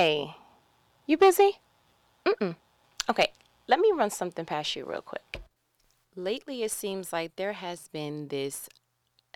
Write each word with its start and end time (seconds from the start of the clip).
Hey, 0.00 0.36
you 1.08 1.16
busy? 1.16 1.58
Mm-mm. 2.24 2.54
Okay, 3.10 3.32
let 3.66 3.80
me 3.80 3.90
run 3.92 4.10
something 4.10 4.44
past 4.44 4.76
you 4.76 4.84
real 4.84 5.02
quick. 5.02 5.42
Lately, 6.14 6.62
it 6.62 6.70
seems 6.70 7.12
like 7.12 7.34
there 7.34 7.54
has 7.54 7.88
been 7.88 8.28
this 8.28 8.68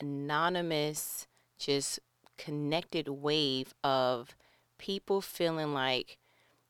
anonymous, 0.01 1.27
just 1.59 1.99
connected 2.39 3.09
wave 3.09 3.75
of 3.83 4.37
people 4.79 5.21
feeling 5.21 5.75
like 5.75 6.19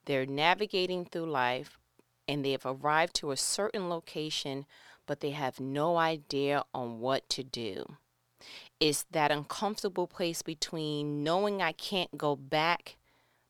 they're 0.07 0.25
navigating 0.25 1.05
through 1.05 1.27
life 1.27 1.79
and 2.27 2.43
they've 2.43 2.65
arrived 2.65 3.13
to 3.17 3.31
a 3.31 3.37
certain 3.37 3.91
location, 3.91 4.65
but 5.05 5.21
they 5.21 5.33
have 5.33 5.61
no 5.61 5.99
idea 5.99 6.65
on 6.73 7.01
what 7.01 7.29
to 7.29 7.43
do. 7.43 7.97
It's 8.81 9.05
that 9.11 9.31
uncomfortable 9.31 10.07
place 10.07 10.41
between 10.41 11.23
knowing 11.23 11.61
I 11.61 11.73
can't 11.73 12.17
go 12.17 12.35
back, 12.37 12.97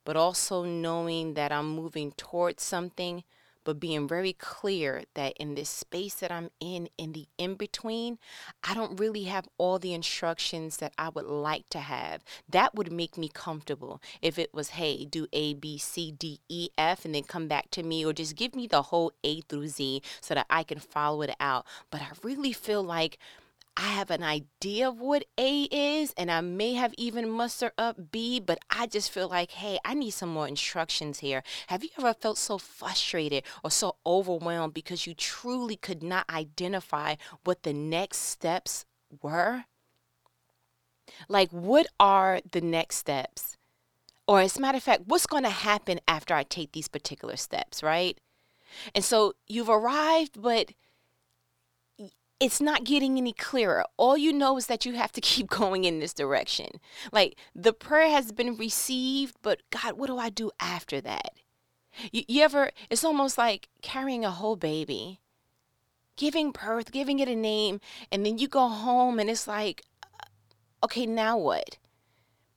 but 0.05 0.17
also 0.17 0.65
knowing 0.65 1.35
that 1.35 1.53
I'm 1.53 1.69
moving 1.69 2.13
towards 2.13 2.63
something, 2.63 3.25
but 3.65 3.79
being 3.79 4.09
very 4.09 4.33
clear 4.33 5.05
that 5.15 5.37
in 5.37 5.55
this 5.55 5.69
space 5.69 6.15
that 6.15 6.33
I'm 6.33 6.51
in, 6.59 6.89
in 6.99 7.13
the 7.13 7.27
in 7.39 7.55
between, 7.55 8.19
I 8.65 8.75
don't 8.75 8.99
really 8.99 9.25
have 9.25 9.49
all 9.57 9.79
the 9.79 9.95
instructions 9.95 10.79
that 10.79 10.93
I 10.99 11.11
would 11.11 11.27
like 11.27 11.69
to 11.71 11.79
have. 11.79 12.25
That 12.49 12.75
would 12.75 12.91
make 12.91 13.17
me 13.17 13.31
comfortable 13.33 14.03
if 14.21 14.39
it 14.39 14.53
was, 14.53 14.71
hey, 14.71 15.05
do 15.05 15.29
A, 15.33 15.55
B, 15.55 15.79
C, 15.79 16.11
D, 16.11 16.41
E, 16.49 16.71
F, 16.77 17.05
and 17.05 17.15
then 17.15 17.23
come 17.23 17.47
back 17.47 17.71
to 17.71 17.83
me, 17.85 18.05
or 18.05 18.13
just 18.13 18.35
give 18.35 18.57
me 18.57 18.67
the 18.67 18.83
whole 18.83 19.13
A 19.23 19.43
through 19.43 19.69
Z 19.69 20.03
so 20.21 20.35
that 20.35 20.47
I 20.51 20.65
can 20.65 20.81
follow 20.81 21.23
it 21.23 21.35
out. 21.39 21.65
But 21.91 22.03
I 22.03 22.09
really 22.25 22.53
feel 22.53 22.83
like 22.83 23.17
I 23.77 23.89
have 23.89 24.11
an 24.11 24.23
idea 24.23 24.89
of 24.89 25.01
what 25.01 25.25
A 25.39 25.63
is, 25.71 26.13
and 26.19 26.31
I 26.31 26.43
may 26.43 26.75
have 26.75 26.93
even 26.99 27.31
mustered 27.31 27.73
up 27.79 28.13
B, 28.13 28.39
but 28.39 28.59
I 28.69 28.87
just 28.87 29.11
feel 29.11 29.29
like, 29.29 29.53
hey, 29.53 29.79
I 29.85 29.95
need 29.95 30.11
some 30.11 30.29
more 30.29 30.47
instructions 30.47 31.21
here. 31.21 31.43
Have 31.69 31.83
you 31.83 31.91
ever 31.99 32.13
felt 32.13 32.37
so 32.37 32.59
frustrated 32.59 33.45
or 33.65 33.71
so 33.71 33.97
overwhelmed 34.05 34.75
because 34.75 35.07
you 35.07 35.15
truly 35.15 35.77
could 35.77 36.03
not 36.03 36.29
identify 36.29 37.15
what 37.45 37.63
the 37.63 37.73
next 37.73 38.19
steps 38.19 38.85
were? 39.23 39.65
Like, 41.29 41.51
what 41.51 41.87
are 41.99 42.41
the 42.51 42.61
next 42.61 42.97
steps? 42.97 43.57
Or, 44.29 44.41
as 44.41 44.57
a 44.57 44.61
matter 44.61 44.77
of 44.77 44.85
fact, 44.85 45.05
what's 45.07 45.27
going 45.27 45.45
to 45.45 45.51
happen 45.51 45.99
after 46.07 46.35
I 46.35 46.43
take 46.43 46.73
these 46.73 46.89
particular 46.89 47.37
steps, 47.37 47.83
right? 47.83 48.19
And 48.95 49.05
so 49.05 49.35
you've 49.47 49.69
arrived, 49.69 50.41
but 50.41 50.73
it's 52.43 52.61
not 52.61 52.83
getting 52.83 53.19
any 53.19 53.33
clearer. 53.33 53.85
All 53.97 54.19
you 54.19 54.33
know 54.33 54.57
is 54.57 54.67
that 54.67 54.85
you 54.85 54.95
have 54.95 55.13
to 55.13 55.21
keep 55.33 55.49
going 55.49 55.85
in 55.85 56.01
this 56.01 56.13
direction. 56.13 56.81
Like 57.13 57.37
the 57.55 57.73
prayer 57.73 58.11
has 58.11 58.33
been 58.33 58.57
received, 58.57 59.37
but 59.43 59.63
God, 59.71 59.93
what 59.93 60.09
do 60.09 60.19
I 60.19 60.29
do 60.29 60.51
after 60.59 61.01
that? 61.03 61.35
You, 62.11 62.23
you 62.27 62.43
ever, 62.43 62.71
it's 62.91 63.05
almost 63.05 63.39
like 63.39 63.69
carrying 63.81 64.25
a 64.25 64.31
whole 64.31 64.57
baby, 64.57 65.21
giving 66.17 66.51
birth, 66.51 66.91
giving 66.91 67.21
it 67.21 67.29
a 67.29 67.37
name, 67.37 67.81
and 68.11 68.27
then 68.27 68.39
you 68.39 68.49
go 68.49 68.67
home 68.69 69.21
and 69.21 69.31
it's 69.31 69.47
like, 69.47 69.83
uh, 70.03 70.27
okay, 70.85 71.07
now 71.07 71.39
what? 71.39 71.79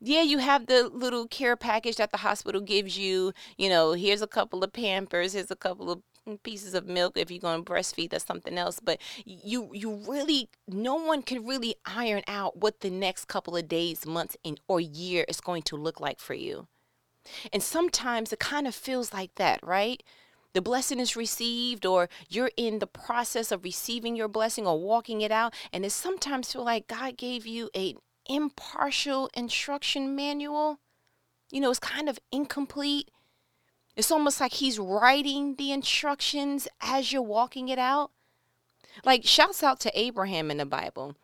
yeah, 0.02 0.22
you 0.22 0.38
have 0.38 0.68
the 0.68 0.88
little 0.90 1.28
care 1.28 1.56
package 1.56 1.96
that 1.96 2.12
the 2.12 2.18
hospital 2.18 2.62
gives 2.62 2.98
you. 2.98 3.34
You 3.58 3.70
know, 3.70 3.94
here's 3.94 4.22
a 4.22 4.28
couple 4.28 4.64
of 4.64 4.72
Pampers, 4.72 5.34
here's 5.34 5.50
a 5.50 5.56
couple 5.56 5.90
of 5.90 6.02
pieces 6.44 6.74
of 6.74 6.88
milk 6.88 7.18
if 7.18 7.30
you're 7.30 7.40
going 7.40 7.64
to 7.64 7.72
breastfeed 7.72 8.10
that's 8.10 8.26
something 8.26 8.58
else 8.58 8.80
but 8.80 9.00
you 9.26 9.70
you 9.74 9.94
really 10.08 10.50
no 10.68 10.96
one 10.96 11.22
can 11.22 11.46
really 11.46 11.76
iron 11.86 12.24
out 12.28 12.58
what 12.58 12.80
the 12.82 12.90
next 12.90 13.26
couple 13.26 13.56
of 13.56 13.68
days 13.68 14.06
months 14.06 14.38
and 14.44 14.60
or 14.68 14.80
year 14.80 15.26
is 15.28 15.42
going 15.42 15.62
to 15.64 15.76
look 15.76 16.00
like 16.00 16.20
for 16.20 16.34
you. 16.34 16.68
And 17.52 17.62
sometimes 17.62 18.32
it 18.32 18.40
kind 18.40 18.68
of 18.68 18.76
feels 18.76 19.14
like 19.14 19.36
that 19.36 19.60
right? 19.64 20.02
The 20.54 20.62
blessing 20.62 21.00
is 21.00 21.18
received 21.18 21.86
or 21.86 22.08
you're 22.30 22.52
in 22.56 22.80
the 22.80 22.88
process 22.88 23.52
of 23.52 23.64
receiving 23.64 24.16
your 24.16 24.30
blessing 24.30 24.66
or 24.66 24.80
walking 24.80 25.22
it 25.22 25.32
out 25.32 25.54
and 25.74 25.86
it 25.86 25.92
sometimes 25.92 26.52
feel 26.52 26.64
like 26.64 26.88
god 26.88 27.18
gave 27.18 27.46
you 27.46 27.70
a 27.76 27.96
impartial 28.28 29.30
instruction 29.36 30.16
manual. 30.16 30.80
You 31.52 31.62
know 31.62 31.70
it's 31.70 31.80
kind 31.80 32.10
of 32.10 32.20
incomplete 32.32 33.12
it's 33.96 34.12
almost 34.12 34.42
like 34.42 34.54
he's 34.54 34.78
writing 34.78 35.56
the 35.56 35.72
instructions 35.72 36.68
as 36.82 37.12
you're 37.12 37.22
walking 37.22 37.70
it 37.70 37.80
out. 37.80 38.12
Like, 39.04 39.26
shouts 39.26 39.64
out 39.64 39.80
to 39.82 40.00
Abraham 40.00 40.52
in 40.52 40.58
the 40.58 40.66
Bible. 40.66 41.16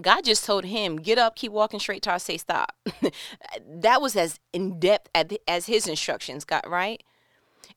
God 0.00 0.24
just 0.24 0.44
told 0.44 0.64
him, 0.64 0.96
get 0.96 1.18
up, 1.18 1.36
keep 1.36 1.52
walking 1.52 1.80
straight 1.80 2.02
till 2.02 2.12
I 2.12 2.18
say 2.18 2.36
stop. 2.36 2.76
that 3.68 4.00
was 4.00 4.16
as 4.16 4.38
in 4.52 4.78
depth 4.78 5.10
as 5.46 5.66
his 5.66 5.86
instructions 5.86 6.44
got, 6.44 6.68
right? 6.68 7.02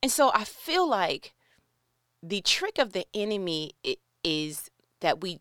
And 0.04 0.12
so 0.12 0.32
I 0.34 0.44
feel 0.44 0.88
like 0.88 1.34
the 2.22 2.42
trick 2.42 2.78
of 2.78 2.94
the 2.94 3.06
enemy 3.14 3.72
is 4.24 4.70
that 5.00 5.22
we 5.22 5.40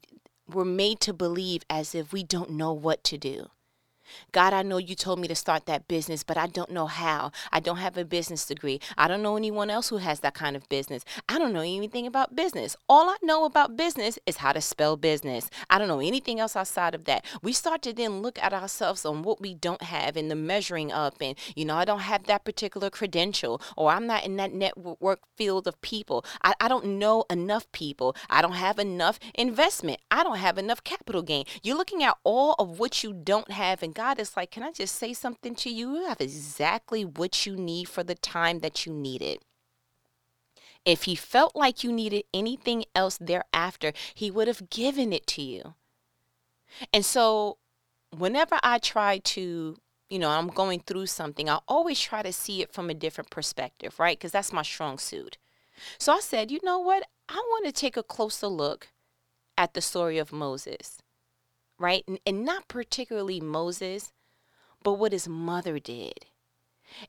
we're 0.49 0.65
made 0.65 1.01
to 1.01 1.13
believe 1.13 1.63
as 1.71 1.95
if 1.95 2.13
we 2.13 2.25
don't 2.25 2.51
know 2.51 2.73
what 2.73 3.05
to 3.05 3.19
do. 3.19 3.51
God, 4.33 4.53
I 4.53 4.63
know 4.63 4.79
you 4.79 4.95
told 4.95 5.19
me 5.19 5.29
to 5.29 5.35
start 5.35 5.67
that 5.67 5.89
business, 5.89 6.23
but 6.23 6.37
I 6.37 6.47
don't 6.47 6.71
know 6.71 6.87
how. 6.87 7.33
I 7.53 7.61
don't 7.61 7.79
have 7.79 7.97
a 7.97 8.05
business 8.05 8.47
degree. 8.47 8.81
I 8.97 9.09
don't 9.09 9.23
know 9.23 9.37
anyone 9.37 9.71
else 9.71 9.89
who 9.89 9.99
has 9.99 10.21
that 10.21 10.35
kind 10.35 10.57
of 10.57 10.69
business. 10.69 11.05
I 11.29 11.39
don't 11.39 11.53
know 11.53 11.61
anything 11.61 12.07
about 12.07 12.37
business. 12.37 12.77
All 12.89 13.09
I 13.09 13.17
know 13.23 13.45
about 13.45 13.77
business 13.77 14.19
is 14.27 14.39
how 14.39 14.53
to 14.53 14.61
spell 14.61 14.97
business. 14.97 15.51
I 15.69 15.79
don't 15.79 15.89
know 15.89 16.01
anything 16.01 16.41
else 16.41 16.57
outside 16.57 16.95
of 16.95 17.05
that. 17.05 17.25
We 17.43 17.53
start 17.53 17.83
to 17.83 17.93
then 17.93 18.23
look 18.23 18.39
at 18.43 18.53
ourselves 18.53 19.05
on 19.05 19.23
what 19.23 19.41
we 19.41 19.55
don't 19.55 19.83
have 19.83 20.17
and 20.17 20.31
the 20.31 20.37
measuring 20.37 20.93
up 20.93 21.17
and, 21.21 21.37
you 21.55 21.65
know, 21.65 21.77
I 21.77 21.85
don't 21.85 22.01
have 22.01 22.25
that 22.25 22.45
particular 22.45 22.91
credential 22.91 23.61
or 23.77 23.91
I'm 23.91 24.07
not 24.07 24.25
in 24.25 24.37
that 24.37 24.53
network 24.53 25.21
field 25.37 25.67
of 25.67 25.81
people. 25.81 26.25
I, 26.43 26.55
I 26.61 26.69
don't 26.69 26.99
know 26.99 27.25
enough 27.31 27.71
people. 27.73 28.17
I 28.29 28.43
don't 28.43 28.53
have 28.53 28.79
enough 28.79 29.19
investment. 29.35 30.01
I 30.11 30.23
don't 30.23 30.39
have 30.39 30.59
enough 30.59 30.85
capital 30.85 31.23
gain. 31.23 31.45
You're 31.63 31.77
looking 31.77 32.03
at 32.03 32.17
all 32.25 32.55
of 32.59 32.79
what 32.79 33.03
you 33.03 33.13
don't 33.13 33.51
have 33.51 33.83
and 33.83 33.95
God 34.01 34.19
is 34.19 34.35
like, 34.35 34.51
can 34.51 34.63
I 34.63 34.73
just 34.73 34.95
say 34.95 35.13
something 35.13 35.55
to 35.57 35.69
you? 35.69 35.95
You 35.95 36.07
have 36.07 36.23
exactly 36.23 37.05
what 37.05 37.45
you 37.45 37.55
need 37.55 37.87
for 37.87 38.03
the 38.03 38.15
time 38.15 38.61
that 38.61 38.87
you 38.87 38.95
need 38.95 39.21
it. 39.21 39.43
If 40.87 41.03
he 41.03 41.15
felt 41.15 41.55
like 41.55 41.85
you 41.85 41.93
needed 41.93 42.25
anything 42.33 42.87
else 42.95 43.19
thereafter, 43.19 43.93
he 44.15 44.31
would 44.31 44.49
have 44.49 44.71
given 44.71 45.13
it 45.13 45.27
to 45.27 45.43
you. 45.43 45.75
And 46.95 47.05
so, 47.05 47.59
whenever 48.17 48.59
I 48.63 48.79
try 48.79 49.19
to, 49.19 49.77
you 50.09 50.19
know, 50.19 50.31
I'm 50.31 50.49
going 50.49 50.81
through 50.81 51.05
something, 51.05 51.51
I 51.51 51.59
always 51.69 52.01
try 52.01 52.23
to 52.23 52.33
see 52.33 52.63
it 52.63 52.73
from 52.73 52.89
a 52.89 52.95
different 52.95 53.29
perspective, 53.29 54.01
right? 54.01 54.19
Because 54.19 54.33
that's 54.33 54.51
my 54.51 54.63
strong 54.63 54.97
suit. 54.97 55.37
So 55.99 56.15
I 56.15 56.21
said, 56.21 56.51
you 56.51 56.61
know 56.63 56.79
what? 56.79 57.07
I 57.29 57.35
want 57.51 57.67
to 57.67 57.73
take 57.73 57.99
a 57.99 58.03
closer 58.03 58.47
look 58.47 58.89
at 59.59 59.75
the 59.75 59.83
story 59.83 60.17
of 60.17 60.33
Moses 60.33 61.03
right? 61.81 62.05
And, 62.07 62.21
and 62.27 62.45
not 62.45 62.69
particularly 62.69 63.41
Moses, 63.41 64.13
but 64.85 64.95
what 64.95 65.13
his 65.13 65.27
mother 65.27 65.79
did. 65.79 66.27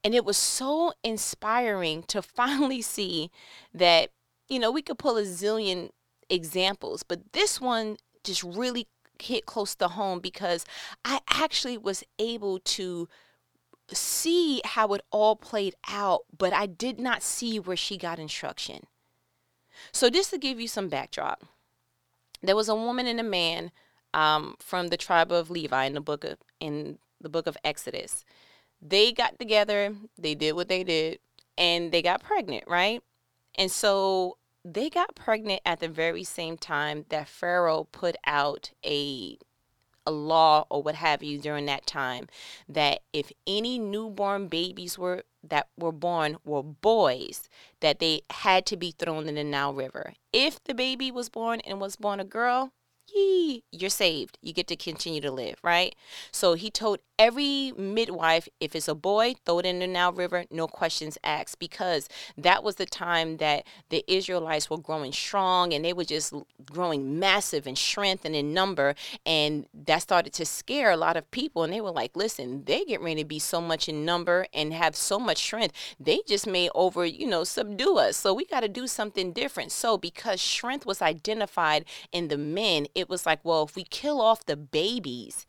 And 0.04 0.16
it 0.16 0.26
was 0.26 0.38
so 0.38 0.94
inspiring 1.04 2.04
to 2.04 2.22
finally 2.22 2.82
see 2.82 3.30
that, 3.74 4.10
you 4.48 4.58
know, 4.58 4.72
we 4.72 4.82
could 4.82 4.98
pull 4.98 5.18
a 5.18 5.24
zillion 5.24 5.90
examples, 6.30 7.04
but 7.04 7.34
this 7.34 7.60
one 7.60 7.98
just 8.24 8.44
really 8.44 8.88
hit 9.22 9.46
close 9.46 9.76
to 9.76 9.88
home 9.88 10.20
because 10.20 10.66
I 11.06 11.20
actually 11.30 11.78
was 11.78 12.04
able 12.18 12.60
to 12.60 13.08
see 13.92 14.62
how 14.64 14.94
it 14.94 15.02
all 15.12 15.36
played 15.36 15.76
out, 15.90 16.22
but 16.36 16.54
I 16.54 16.66
did 16.66 17.00
not 17.00 17.22
see 17.22 17.60
where 17.60 17.76
she 17.76 17.98
got 17.98 18.20
instruction. 18.20 18.86
So, 19.92 20.10
just 20.10 20.30
to 20.32 20.38
give 20.38 20.60
you 20.60 20.68
some 20.68 20.88
backdrop, 20.88 21.44
there 22.42 22.56
was 22.56 22.70
a 22.70 22.76
woman 22.76 23.08
and 23.08 23.20
a 23.20 23.24
man 23.24 23.72
um, 24.14 24.56
from 24.60 24.88
the 24.88 24.98
tribe 24.98 25.32
of 25.32 25.50
Levi 25.50 25.86
in 25.86 25.94
the 25.94 26.02
book 26.02 26.24
of 26.24 26.38
in 26.60 26.98
the 27.20 27.30
book 27.30 27.48
of 27.48 27.58
Exodus. 27.64 28.26
They 28.82 29.12
got 29.12 29.38
together, 29.38 29.96
they 30.18 30.34
did 30.34 30.54
what 30.54 30.68
they 30.68 30.84
did, 30.84 31.20
and 31.58 31.92
they 31.92 32.02
got 32.02 32.24
pregnant, 32.24 32.64
right? 32.68 33.04
And 33.56 33.72
so 33.72 34.38
they 34.66 34.90
got 34.90 35.16
pregnant 35.16 35.62
at 35.66 35.80
the 35.80 35.88
very 35.88 36.24
same 36.24 36.58
time 36.58 37.06
that 37.10 37.28
Pharaoh 37.28 37.88
put 37.92 38.16
out 38.26 38.72
a 38.86 39.38
a 40.06 40.12
law 40.12 40.66
or 40.70 40.82
what 40.82 40.96
have 40.96 41.22
you 41.22 41.38
during 41.38 41.68
that 41.68 41.86
time 41.86 42.28
that 42.68 43.02
if 43.14 43.32
any 43.46 43.78
newborn 43.78 44.48
babies 44.48 44.98
were 44.98 45.24
that 45.44 45.68
were 45.78 45.92
born 45.92 46.38
were 46.44 46.64
boys 46.64 47.50
that 47.82 48.00
they 48.00 48.22
had 48.32 48.66
to 48.66 48.78
be 48.78 48.92
thrown 48.98 49.28
in 49.28 49.36
the 49.36 49.44
Nile 49.44 49.74
River. 49.74 50.14
If 50.34 50.64
the 50.64 50.74
baby 50.74 51.12
was 51.12 51.30
born 51.30 51.60
and 51.62 51.80
was 51.80 51.96
born 51.96 52.20
a 52.20 52.24
girl, 52.24 52.72
yee, 53.14 53.64
you're 53.72 53.90
saved. 53.90 54.38
You 54.42 54.54
get 54.54 54.68
to 54.68 54.76
continue 54.76 55.22
to 55.22 55.32
live, 55.32 55.60
right? 55.64 55.96
So 56.32 56.54
he 56.54 56.70
told 56.70 57.00
every 57.22 57.72
midwife, 57.78 58.50
if 58.60 58.76
it's 58.76 58.88
a 58.88 58.96
boy, 58.96 59.36
throw 59.46 59.60
it 59.60 59.66
in 59.68 59.78
the 59.78 59.86
Nile 59.86 60.12
River, 60.12 60.46
no 60.50 60.66
questions 60.66 61.20
asked, 61.24 61.60
because 61.60 62.10
that 62.36 62.64
was 62.64 62.78
the 62.78 62.86
time 62.88 63.38
that 63.38 63.64
the 63.90 64.04
Israelites 64.08 64.72
were 64.72 64.80
growing 64.80 65.12
strong 65.12 65.72
and 65.72 65.86
they 65.86 65.94
were 65.94 66.04
just 66.04 66.34
growing 66.72 67.20
massive 67.20 67.68
in 67.68 67.76
strength 67.76 68.26
and 68.26 68.36
in 68.36 68.56
number. 68.56 68.96
And 69.24 69.68
that 69.86 70.02
started 70.02 70.34
to 70.34 70.46
scare 70.48 70.90
a 70.90 70.98
lot 70.98 71.16
of 71.16 71.30
people. 71.30 71.64
And 71.64 71.72
they 71.72 71.80
were 71.80 71.92
like, 71.92 72.16
listen, 72.16 72.64
they 72.66 72.86
get 72.86 73.02
ready 73.02 73.22
to 73.22 73.28
be 73.28 73.38
so 73.38 73.62
much 73.62 73.88
in 73.88 74.04
number 74.04 74.48
and 74.52 74.74
have 74.74 74.96
so 74.96 75.20
much 75.20 75.38
strength. 75.38 75.76
They 76.00 76.22
just 76.28 76.48
may 76.48 76.70
over, 76.74 77.06
you 77.06 77.28
know, 77.28 77.44
subdue 77.44 78.00
us. 78.00 78.18
So 78.18 78.34
we 78.34 78.46
got 78.46 78.62
to 78.62 78.68
do 78.68 78.88
something 78.88 79.32
different. 79.32 79.72
So 79.72 79.96
because 79.96 80.42
strength 80.42 80.88
was 80.88 81.04
identified 81.04 81.86
in 82.12 82.30
the 82.30 82.38
men, 82.40 82.88
it 82.96 83.10
was 83.10 83.28
like, 83.28 83.46
well, 83.46 83.62
if 83.66 83.76
we 83.76 83.84
kill 83.84 84.20
off 84.20 84.44
the 84.44 84.58
babies, 84.58 85.46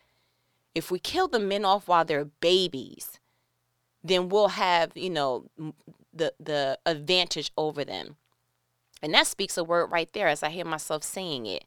if 0.74 0.90
we 0.90 0.98
kill 0.98 1.28
the 1.28 1.38
men 1.38 1.64
off 1.64 1.88
while 1.88 2.04
they're 2.04 2.24
babies, 2.24 3.18
then 4.02 4.28
we'll 4.28 4.48
have, 4.48 4.96
you 4.96 5.10
know, 5.10 5.46
the 6.12 6.32
the 6.40 6.78
advantage 6.86 7.52
over 7.56 7.84
them. 7.84 8.16
And 9.02 9.12
that 9.14 9.26
speaks 9.26 9.56
a 9.56 9.64
word 9.64 9.86
right 9.86 10.10
there 10.12 10.28
as 10.28 10.42
I 10.42 10.50
hear 10.50 10.64
myself 10.64 11.02
saying 11.02 11.46
it. 11.46 11.64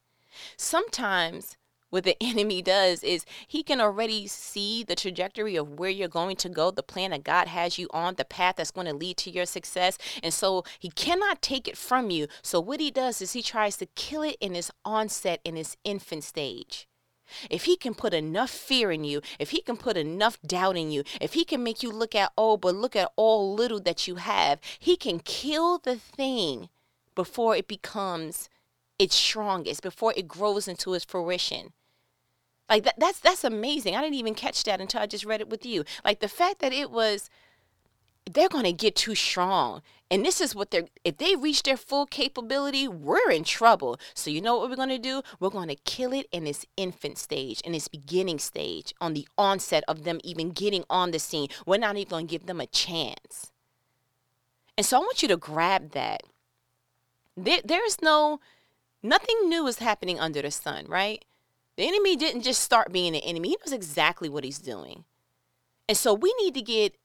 Sometimes 0.58 1.58
what 1.90 2.04
the 2.04 2.18
enemy 2.22 2.62
does 2.62 3.04
is 3.04 3.26
he 3.48 3.64
can 3.64 3.80
already 3.80 4.28
see 4.28 4.84
the 4.84 4.96
trajectory 4.96 5.56
of 5.56 5.80
where 5.80 5.90
you're 5.90 6.08
going 6.08 6.36
to 6.38 6.50
go, 6.50 6.72
the 6.72 6.84
plan 6.84 7.12
that 7.12 7.24
God 7.24 7.48
has 7.48 7.78
you 7.78 7.88
on, 7.92 8.16
the 8.16 8.26
path 8.26 8.56
that's 8.58 8.72
going 8.72 8.88
to 8.88 8.94
lead 8.94 9.18
to 9.18 9.32
your 9.32 9.46
success. 9.46 9.98
And 10.24 10.34
so 10.34 10.64
he 10.80 10.90
cannot 10.90 11.42
take 11.42 11.68
it 11.68 11.78
from 11.78 12.10
you. 12.10 12.28
So 12.42 12.60
what 12.60 12.80
he 12.80 12.92
does 12.92 13.22
is 13.22 13.34
he 13.34 13.42
tries 13.42 13.78
to 13.78 13.86
kill 13.86 14.24
it 14.24 14.38
in 14.40 14.56
its 14.56 14.72
onset, 14.84 15.40
in 15.44 15.58
its 15.58 15.78
infant 15.84 16.24
stage. 16.24 16.88
If 17.50 17.66
he 17.66 17.76
can 17.76 17.94
put 17.94 18.14
enough 18.14 18.50
fear 18.50 18.92
in 18.92 19.04
you, 19.04 19.22
if 19.40 19.52
he 19.52 19.62
can 19.62 19.78
put 19.78 19.98
enough 19.98 20.42
doubt 20.42 20.78
in 20.78 20.92
you, 20.92 21.04
if 21.22 21.34
he 21.34 21.46
can 21.46 21.64
make 21.64 21.84
you 21.84 21.92
look 21.92 22.16
at, 22.16 22.32
oh, 22.38 22.58
but 22.58 22.76
look 22.76 22.96
at 22.96 23.12
all 23.16 23.54
little 23.54 23.80
that 23.82 24.08
you 24.08 24.16
have, 24.16 24.60
he 24.80 24.96
can 24.96 25.20
kill 25.20 25.78
the 25.78 25.96
thing 25.96 26.70
before 27.16 27.56
it 27.56 27.68
becomes 27.68 28.50
its 29.00 29.16
strongest, 29.16 29.82
before 29.82 30.14
it 30.16 30.28
grows 30.28 30.68
into 30.68 30.94
its 30.94 31.06
fruition. 31.06 31.74
Like 32.70 32.84
that, 32.84 32.96
that's 32.98 33.20
that's 33.20 33.44
amazing. 33.44 33.96
I 33.96 34.02
didn't 34.02 34.16
even 34.16 34.34
catch 34.34 34.64
that 34.64 34.82
until 34.82 35.02
I 35.02 35.06
just 35.06 35.26
read 35.26 35.42
it 35.42 35.50
with 35.50 35.66
you. 35.66 35.86
Like 36.04 36.20
the 36.20 36.28
fact 36.28 36.60
that 36.60 36.74
it 36.74 36.90
was 36.90 37.30
they're 38.30 38.50
going 38.50 38.66
to 38.66 38.74
get 38.74 38.96
too 38.96 39.16
strong. 39.16 39.82
And 40.10 40.26
this 40.26 40.40
is 40.40 40.56
what 40.56 40.72
they're, 40.72 40.86
if 41.04 41.18
they 41.18 41.36
reach 41.36 41.64
their 41.64 41.78
full 41.78 42.06
capability, 42.06 42.88
we're 42.88 43.32
in 43.32 43.44
trouble. 43.44 44.00
So, 44.14 44.30
you 44.30 44.42
know 44.42 44.58
what 44.58 44.70
we're 44.70 44.76
going 44.76 44.90
to 44.90 45.00
do? 45.00 45.24
We're 45.40 45.50
going 45.50 45.70
to 45.70 45.76
kill 45.76 46.14
it 46.14 46.28
in 46.32 46.46
its 46.46 46.66
infant 46.78 47.18
stage, 47.18 47.62
in 47.62 47.74
its 47.74 47.88
beginning 47.88 48.40
stage, 48.40 48.94
on 49.02 49.14
the 49.14 49.28
onset 49.38 49.84
of 49.88 50.04
them 50.04 50.20
even 50.24 50.52
getting 50.52 50.84
on 50.90 51.12
the 51.12 51.20
scene. 51.20 51.50
We're 51.66 51.78
not 51.78 51.98
even 51.98 52.10
going 52.10 52.28
to 52.28 52.32
give 52.32 52.46
them 52.46 52.62
a 52.62 52.68
chance. 52.68 53.52
And 54.78 54.86
so, 54.86 54.98
I 54.98 55.00
want 55.00 55.22
you 55.22 55.28
to 55.30 55.38
grab 55.38 55.92
that. 55.92 56.22
There, 57.36 57.62
there's 57.66 58.02
no, 58.02 58.40
nothing 59.02 59.50
new 59.50 59.68
is 59.68 59.80
happening 59.80 60.20
under 60.20 60.42
the 60.42 60.52
sun, 60.52 60.86
right? 60.88 61.26
The 61.78 61.88
enemy 61.88 62.16
didn't 62.16 62.44
just 62.44 62.62
start 62.62 62.94
being 62.94 63.16
an 63.16 63.22
enemy, 63.22 63.50
he 63.50 63.58
knows 63.66 63.74
exactly 63.74 64.30
what 64.30 64.44
he's 64.44 64.60
doing. 64.60 65.04
And 65.88 65.98
so 65.98 66.14
we 66.14 66.34
need 66.40 66.54
to 66.56 66.62
get 66.62 66.96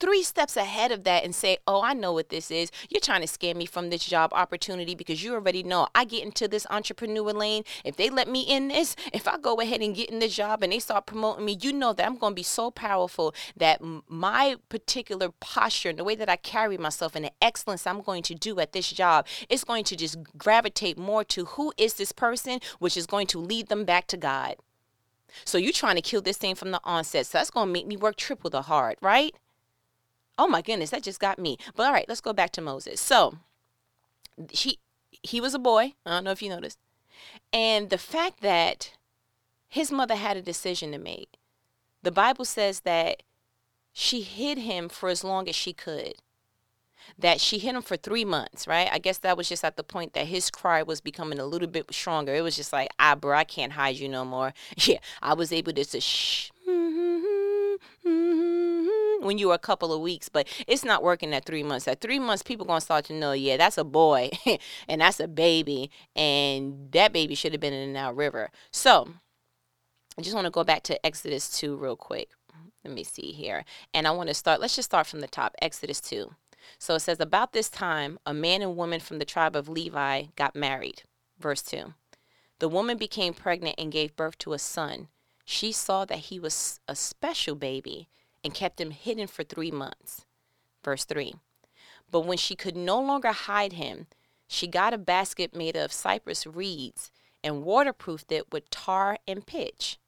three 0.00 0.22
steps 0.22 0.56
ahead 0.56 0.90
of 0.90 1.04
that 1.04 1.24
and 1.24 1.34
say, 1.34 1.58
Oh, 1.66 1.82
I 1.82 1.92
know 1.92 2.12
what 2.12 2.30
this 2.30 2.50
is. 2.50 2.72
You're 2.88 3.00
trying 3.00 3.20
to 3.20 3.26
scare 3.26 3.54
me 3.54 3.66
from 3.66 3.90
this 3.90 4.04
job 4.04 4.32
opportunity 4.32 4.94
because 4.94 5.22
you 5.22 5.34
already 5.34 5.62
know 5.62 5.86
I 5.94 6.04
get 6.04 6.24
into 6.24 6.48
this 6.48 6.66
entrepreneur 6.70 7.32
lane. 7.32 7.64
If 7.84 7.96
they 7.96 8.10
let 8.10 8.28
me 8.28 8.42
in 8.42 8.68
this, 8.68 8.96
if 9.12 9.28
I 9.28 9.38
go 9.38 9.60
ahead 9.60 9.80
and 9.80 9.94
get 9.94 10.10
in 10.10 10.18
this 10.18 10.34
job 10.34 10.62
and 10.62 10.72
they 10.72 10.78
start 10.78 11.06
promoting 11.06 11.44
me, 11.44 11.58
you 11.60 11.72
know 11.72 11.92
that 11.92 12.06
I'm 12.06 12.16
going 12.16 12.32
to 12.32 12.36
be 12.36 12.42
so 12.42 12.70
powerful 12.70 13.34
that 13.56 13.80
my 14.08 14.56
particular 14.68 15.30
posture 15.40 15.90
and 15.90 15.98
the 15.98 16.04
way 16.04 16.14
that 16.14 16.28
I 16.28 16.36
carry 16.36 16.78
myself 16.78 17.14
and 17.14 17.24
the 17.24 17.32
excellence 17.42 17.86
I'm 17.86 18.00
going 18.00 18.22
to 18.24 18.34
do 18.34 18.58
at 18.58 18.72
this 18.72 18.90
job 18.90 19.26
is 19.48 19.64
going 19.64 19.84
to 19.84 19.96
just 19.96 20.18
gravitate 20.36 20.98
more 20.98 21.24
to 21.24 21.44
who 21.44 21.72
is 21.76 21.94
this 21.94 22.12
person, 22.12 22.60
which 22.78 22.96
is 22.96 23.06
going 23.06 23.26
to 23.28 23.38
lead 23.38 23.68
them 23.68 23.84
back 23.84 24.06
to 24.08 24.16
God. 24.16 24.56
So 25.44 25.58
you're 25.58 25.72
trying 25.72 25.96
to 25.96 26.02
kill 26.02 26.22
this 26.22 26.36
thing 26.36 26.54
from 26.54 26.70
the 26.70 26.80
onset. 26.84 27.26
So 27.26 27.38
that's 27.38 27.50
going 27.50 27.68
to 27.68 27.72
make 27.72 27.86
me 27.86 27.96
work 27.96 28.16
triple 28.16 28.50
the 28.50 28.62
hard, 28.62 28.96
right? 29.00 29.34
Oh 30.40 30.48
my 30.48 30.62
goodness, 30.62 30.88
that 30.90 31.02
just 31.02 31.20
got 31.20 31.38
me. 31.38 31.58
But 31.76 31.86
all 31.86 31.92
right, 31.92 32.08
let's 32.08 32.22
go 32.22 32.32
back 32.32 32.50
to 32.52 32.62
Moses. 32.62 32.98
So 32.98 33.34
he 34.50 34.78
he 35.22 35.38
was 35.40 35.52
a 35.52 35.58
boy. 35.58 35.92
I 36.06 36.10
don't 36.10 36.24
know 36.24 36.30
if 36.30 36.40
you 36.42 36.48
noticed. 36.48 36.78
And 37.52 37.90
the 37.90 37.98
fact 37.98 38.40
that 38.40 38.92
his 39.70 39.92
mother 39.92 40.16
had 40.16 40.36
a 40.36 40.42
decision 40.42 40.92
to 40.92 40.98
make. 40.98 41.38
The 42.02 42.10
Bible 42.10 42.44
says 42.44 42.80
that 42.80 43.22
she 43.92 44.22
hid 44.22 44.58
him 44.58 44.88
for 44.88 45.08
as 45.08 45.22
long 45.22 45.48
as 45.48 45.54
she 45.54 45.72
could. 45.72 46.14
That 47.18 47.40
she 47.40 47.58
hid 47.58 47.76
him 47.76 47.82
for 47.82 47.96
three 47.96 48.24
months, 48.24 48.66
right? 48.66 48.88
I 48.90 48.98
guess 48.98 49.18
that 49.18 49.36
was 49.36 49.48
just 49.48 49.64
at 49.64 49.76
the 49.76 49.84
point 49.84 50.12
that 50.14 50.26
his 50.26 50.50
cry 50.50 50.82
was 50.82 51.00
becoming 51.00 51.38
a 51.38 51.44
little 51.44 51.68
bit 51.68 51.92
stronger. 51.92 52.34
It 52.34 52.42
was 52.42 52.56
just 52.56 52.72
like, 52.72 52.88
ah, 52.98 53.14
bro, 53.14 53.36
I 53.36 53.44
can't 53.44 53.72
hide 53.72 53.96
you 53.96 54.08
no 54.08 54.24
more. 54.24 54.52
Yeah, 54.76 54.98
I 55.22 55.34
was 55.34 55.52
able 55.52 55.72
to 55.72 55.84
just 55.84 56.06
shh. 56.06 56.50
Mm-hmm, 56.68 57.26
mm-hmm, 58.08 58.08
mm-hmm, 58.08 58.99
when 59.20 59.38
you 59.38 59.48
were 59.48 59.54
a 59.54 59.58
couple 59.58 59.92
of 59.92 60.00
weeks, 60.00 60.28
but 60.28 60.48
it's 60.66 60.84
not 60.84 61.02
working 61.02 61.32
at 61.34 61.44
three 61.44 61.62
months. 61.62 61.86
At 61.86 62.00
three 62.00 62.18
months, 62.18 62.42
people 62.42 62.66
gonna 62.66 62.80
start 62.80 63.04
to 63.06 63.12
know, 63.12 63.32
yeah, 63.32 63.56
that's 63.56 63.78
a 63.78 63.84
boy 63.84 64.30
and 64.88 65.00
that's 65.00 65.20
a 65.20 65.28
baby, 65.28 65.90
and 66.16 66.90
that 66.92 67.12
baby 67.12 67.34
should 67.34 67.52
have 67.52 67.60
been 67.60 67.72
in 67.72 67.92
the 67.92 67.98
Nile 67.98 68.12
River. 68.12 68.50
So 68.70 69.08
I 70.18 70.22
just 70.22 70.34
want 70.34 70.46
to 70.46 70.50
go 70.50 70.64
back 70.64 70.82
to 70.84 71.06
Exodus 71.06 71.58
2 71.58 71.76
real 71.76 71.96
quick. 71.96 72.30
Let 72.84 72.94
me 72.94 73.04
see 73.04 73.32
here. 73.32 73.64
And 73.92 74.06
I 74.06 74.10
want 74.10 74.28
to 74.28 74.34
start, 74.34 74.60
let's 74.60 74.76
just 74.76 74.90
start 74.90 75.06
from 75.06 75.20
the 75.20 75.28
top 75.28 75.54
Exodus 75.60 76.00
2. 76.00 76.34
So 76.78 76.94
it 76.94 77.00
says, 77.00 77.20
About 77.20 77.52
this 77.52 77.68
time, 77.68 78.18
a 78.26 78.34
man 78.34 78.62
and 78.62 78.76
woman 78.76 79.00
from 79.00 79.18
the 79.18 79.24
tribe 79.24 79.56
of 79.56 79.68
Levi 79.68 80.24
got 80.36 80.56
married. 80.56 81.02
Verse 81.38 81.62
2. 81.62 81.94
The 82.58 82.68
woman 82.68 82.98
became 82.98 83.32
pregnant 83.32 83.76
and 83.78 83.92
gave 83.92 84.16
birth 84.16 84.36
to 84.38 84.52
a 84.52 84.58
son. 84.58 85.08
She 85.44 85.72
saw 85.72 86.04
that 86.04 86.18
he 86.18 86.38
was 86.38 86.80
a 86.86 86.94
special 86.94 87.54
baby 87.54 88.08
and 88.44 88.54
kept 88.54 88.80
him 88.80 88.90
hidden 88.90 89.26
for 89.26 89.44
three 89.44 89.70
months. 89.70 90.26
Verse 90.84 91.04
3 91.04 91.34
But 92.10 92.26
when 92.26 92.38
she 92.38 92.54
could 92.56 92.76
no 92.76 93.00
longer 93.00 93.32
hide 93.32 93.74
him, 93.74 94.06
she 94.46 94.66
got 94.66 94.94
a 94.94 94.98
basket 94.98 95.54
made 95.54 95.76
of 95.76 95.92
cypress 95.92 96.46
reeds 96.46 97.10
and 97.42 97.62
waterproofed 97.62 98.32
it 98.32 98.52
with 98.52 98.68
tar 98.70 99.18
and 99.26 99.46
pitch. 99.46 99.98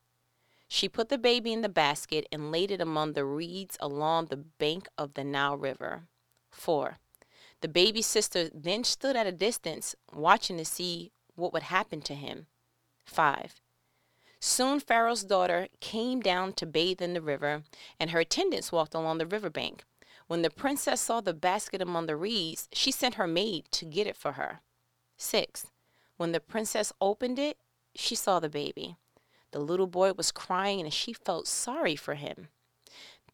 She 0.68 0.88
put 0.88 1.10
the 1.10 1.18
baby 1.18 1.52
in 1.52 1.60
the 1.60 1.68
basket 1.68 2.26
and 2.32 2.50
laid 2.50 2.70
it 2.70 2.80
among 2.80 3.12
the 3.12 3.24
reeds 3.24 3.76
along 3.80 4.26
the 4.26 4.36
bank 4.36 4.88
of 4.96 5.14
the 5.14 5.22
Nile 5.22 5.56
River. 5.56 6.08
4. 6.50 6.98
The 7.60 7.68
baby's 7.68 8.06
sister 8.06 8.50
then 8.52 8.82
stood 8.82 9.14
at 9.14 9.26
a 9.26 9.32
distance, 9.32 9.94
watching 10.12 10.56
to 10.56 10.64
see 10.64 11.12
what 11.36 11.52
would 11.52 11.64
happen 11.64 12.00
to 12.02 12.14
him. 12.14 12.46
5. 13.04 13.60
Soon 14.44 14.80
Pharaoh's 14.80 15.22
daughter 15.22 15.68
came 15.78 16.18
down 16.18 16.52
to 16.54 16.66
bathe 16.66 17.00
in 17.00 17.14
the 17.14 17.20
river, 17.20 17.62
and 18.00 18.10
her 18.10 18.18
attendants 18.18 18.72
walked 18.72 18.92
along 18.92 19.18
the 19.18 19.24
river 19.24 19.48
bank. 19.48 19.84
When 20.26 20.42
the 20.42 20.50
princess 20.50 21.00
saw 21.00 21.20
the 21.20 21.32
basket 21.32 21.80
among 21.80 22.06
the 22.06 22.16
reeds, 22.16 22.68
she 22.72 22.90
sent 22.90 23.14
her 23.14 23.28
maid 23.28 23.66
to 23.70 23.84
get 23.84 24.08
it 24.08 24.16
for 24.16 24.32
her. 24.32 24.58
6. 25.16 25.68
When 26.16 26.32
the 26.32 26.40
princess 26.40 26.92
opened 27.00 27.38
it, 27.38 27.56
she 27.94 28.16
saw 28.16 28.40
the 28.40 28.48
baby. 28.48 28.96
The 29.52 29.60
little 29.60 29.86
boy 29.86 30.12
was 30.14 30.32
crying, 30.32 30.80
and 30.80 30.92
she 30.92 31.12
felt 31.12 31.46
sorry 31.46 31.94
for 31.94 32.14
him. 32.14 32.48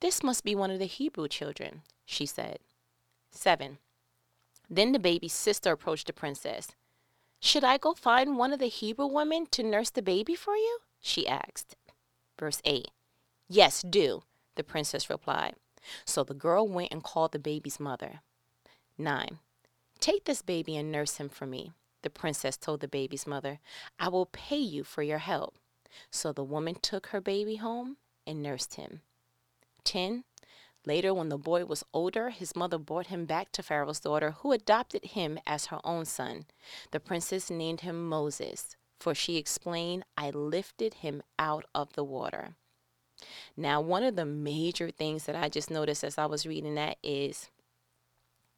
This 0.01 0.23
must 0.23 0.45
be 0.45 0.55
one 0.55 0.71
of 0.71 0.79
the 0.79 0.85
Hebrew 0.85 1.27
children, 1.27 1.81
she 2.05 2.27
said. 2.27 2.59
7. 3.31 3.79
Then 4.69 4.93
the 4.93 4.99
baby's 4.99 5.33
sister 5.33 5.73
approached 5.73 6.09
the 6.09 6.13
princess. 6.13 6.69
Should 7.41 7.65
I 7.65 7.79
go 7.79 7.95
find 7.95 8.37
one 8.37 8.53
of 8.53 8.59
the 8.59 8.67
Hebrew 8.67 9.07
women 9.07 9.47
to 9.53 9.63
nurse 9.63 9.89
the 9.89 10.03
baby 10.03 10.35
for 10.35 10.55
you? 10.55 10.81
She 11.01 11.27
asked. 11.27 11.77
Verse 12.39 12.61
8 12.65 12.89
Yes, 13.49 13.83
do, 13.83 14.23
the 14.57 14.65
princess 14.65 15.09
replied. 15.09 15.55
So 16.05 16.25
the 16.25 16.35
girl 16.35 16.69
went 16.69 16.93
and 16.93 17.03
called 17.03 17.33
the 17.33 17.39
baby's 17.39 17.81
mother. 17.81 18.21
9. 18.99 19.39
Take 20.01 20.25
this 20.25 20.43
baby 20.43 20.77
and 20.77 20.93
nurse 20.93 21.17
him 21.17 21.29
for 21.29 21.47
me, 21.47 21.73
the 22.03 22.11
princess 22.11 22.57
told 22.57 22.81
the 22.81 22.89
baby's 22.89 23.27
mother. 23.27 23.59
I 23.99 24.09
will 24.09 24.27
pay 24.27 24.59
you 24.59 24.85
for 24.85 25.03
your 25.03 25.19
help. 25.19 25.57
So 26.11 26.33
the 26.33 26.45
woman 26.45 26.77
took 26.77 27.09
her 27.09 27.21
baby 27.21 27.57
home 27.57 27.97
and 28.27 28.43
nursed 28.43 28.75
him. 28.75 29.01
10. 29.85 30.25
Later, 30.87 31.13
when 31.13 31.29
the 31.29 31.39
boy 31.39 31.65
was 31.65 31.85
older, 31.93 32.31
his 32.31 32.55
mother 32.55 32.79
brought 32.79 33.09
him 33.09 33.25
back 33.25 33.53
to 33.53 33.63
Pharaoh's 33.63 34.01
daughter, 34.01 34.37
who 34.41 34.53
adopted 34.53 35.05
him 35.05 35.39
as 35.47 35.67
her 35.67 35.81
own 35.85 36.05
son. 36.05 36.47
The 36.93 37.01
princess 37.01 37.51
named 37.51 37.81
him 37.81 38.09
Moses, 38.09 38.77
for 38.99 39.15
she 39.15 39.37
explained, 39.37 40.05
I 40.17 40.31
lifted 40.31 40.95
him 40.95 41.23
out 41.39 41.65
of 41.75 41.93
the 41.95 42.05
water. 42.05 42.57
Now, 43.57 43.81
one 43.81 44.05
of 44.05 44.17
the 44.17 44.25
major 44.25 44.91
things 44.91 45.25
that 45.25 45.37
I 45.37 45.49
just 45.49 45.71
noticed 45.71 46.05
as 46.05 46.19
I 46.19 46.27
was 46.27 46.47
reading 46.47 46.75
that 46.77 46.99
is 47.03 47.51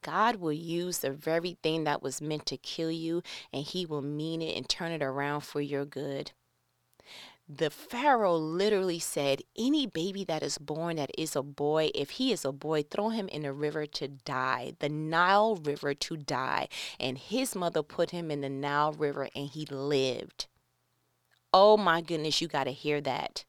God 0.03 0.37
will 0.37 0.53
use 0.53 0.99
the 0.99 1.11
very 1.11 1.59
thing 1.63 1.85
that 1.85 2.03
was 2.03 2.23
meant 2.23 2.47
to 2.47 2.57
kill 2.57 2.91
you 2.91 3.23
and 3.53 3.65
he 3.65 3.85
will 3.85 4.03
mean 4.03 4.41
it 4.43 4.57
and 4.57 4.69
turn 4.69 4.93
it 4.93 5.03
around 5.03 5.43
for 5.43 5.61
your 5.61 5.85
good. 5.85 6.33
The 7.53 7.71
Pharaoh 7.71 8.37
literally 8.37 9.01
said, 9.01 9.43
Any 9.59 9.87
baby 9.87 10.23
that 10.25 10.43
is 10.43 10.57
born 10.57 10.97
that 10.97 11.11
is 11.19 11.35
a 11.35 11.43
boy, 11.43 11.91
if 11.95 12.11
he 12.11 12.33
is 12.33 12.45
a 12.45 12.53
boy, 12.53 12.85
throw 12.85 13.09
him 13.09 13.29
in 13.29 13.43
the 13.43 13.53
river 13.53 13.87
to 13.87 14.09
die, 14.09 14.75
the 14.79 14.89
Nile 14.89 15.57
River 15.57 15.93
to 15.95 16.17
die. 16.17 16.69
And 17.01 17.19
his 17.19 17.57
mother 17.57 17.83
put 17.83 18.11
him 18.11 18.31
in 18.31 18.41
the 18.41 18.49
Nile 18.49 18.93
River 18.93 19.29
and 19.35 19.49
he 19.49 19.67
lived. 19.67 20.47
Oh 21.53 21.77
my 21.77 22.01
goodness, 22.01 22.41
you 22.41 22.47
got 22.47 22.65
to 22.65 22.73
hear 22.73 23.01
that. 23.01 23.45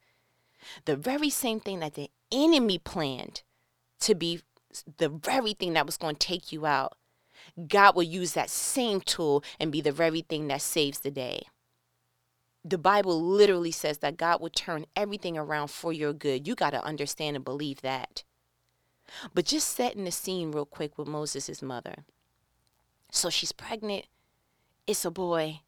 The 0.86 0.96
very 0.96 1.30
same 1.30 1.60
thing 1.60 1.80
that 1.82 1.94
the 1.94 2.10
enemy 2.32 2.80
planned 2.80 3.44
to 4.00 4.16
be 4.16 4.42
the 4.98 5.10
very 5.10 5.54
thing 5.54 5.74
that 5.74 5.86
was 5.86 5.98
going 5.98 6.16
to 6.16 6.28
take 6.28 6.52
you 6.52 6.66
out, 6.66 6.98
God 7.68 7.96
will 7.96 8.04
use 8.04 8.34
that 8.34 8.50
same 8.50 9.02
tool 9.02 9.44
and 9.60 9.72
be 9.72 9.82
the 9.82 9.92
very 9.92 10.22
thing 10.22 10.48
that 10.48 10.62
saves 10.62 11.00
the 11.00 11.12
day. 11.12 11.44
The 12.64 12.78
Bible 12.78 13.20
literally 13.22 13.72
says 13.72 14.00
that 14.00 14.18
God 14.18 14.40
will 14.40 14.50
turn 14.50 14.86
everything 14.96 15.38
around 15.38 15.70
for 15.70 15.92
your 15.92 16.14
good. 16.14 16.48
You 16.48 16.56
got 16.56 16.72
to 16.72 16.84
understand 16.84 17.36
and 17.36 17.46
believe 17.46 17.82
that. 17.82 18.24
But 19.34 19.46
just 19.46 19.70
setting 19.70 20.06
the 20.06 20.12
scene 20.12 20.52
real 20.52 20.66
quick 20.66 20.98
with 20.98 21.08
Moses' 21.08 21.62
mother. 21.62 22.06
So 23.12 23.30
she's 23.30 23.52
pregnant. 23.52 24.06
It's 24.88 25.06
a 25.06 25.12
boy. 25.12 25.62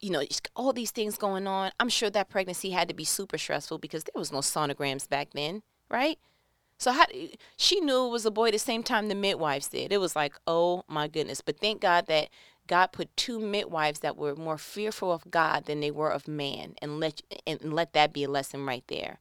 You 0.00 0.10
know, 0.10 0.22
all 0.54 0.72
these 0.72 0.92
things 0.92 1.16
going 1.16 1.46
on. 1.46 1.72
I'm 1.80 1.88
sure 1.88 2.10
that 2.10 2.28
pregnancy 2.28 2.70
had 2.70 2.88
to 2.88 2.94
be 2.94 3.04
super 3.04 3.38
stressful 3.38 3.78
because 3.78 4.04
there 4.04 4.12
was 4.14 4.32
no 4.32 4.38
sonograms 4.38 5.08
back 5.08 5.30
then, 5.32 5.62
right? 5.90 6.18
So 6.78 6.92
how 6.92 7.06
she 7.56 7.80
knew 7.80 8.06
it 8.06 8.10
was 8.10 8.24
a 8.24 8.30
boy 8.30 8.52
the 8.52 8.58
same 8.58 8.84
time 8.84 9.08
the 9.08 9.16
midwives 9.16 9.68
did. 9.68 9.92
It 9.92 9.98
was 9.98 10.14
like, 10.14 10.34
oh 10.46 10.84
my 10.86 11.08
goodness. 11.08 11.40
But 11.40 11.58
thank 11.58 11.80
God 11.80 12.06
that 12.06 12.28
God 12.68 12.92
put 12.92 13.16
two 13.16 13.40
midwives 13.40 14.00
that 14.00 14.16
were 14.16 14.36
more 14.36 14.58
fearful 14.58 15.10
of 15.10 15.30
God 15.30 15.64
than 15.64 15.80
they 15.80 15.90
were 15.90 16.10
of 16.10 16.28
man, 16.28 16.74
and 16.80 17.00
let 17.00 17.22
and 17.46 17.72
let 17.72 17.92
that 17.94 18.12
be 18.12 18.24
a 18.24 18.30
lesson 18.30 18.64
right 18.64 18.84
there. 18.86 19.18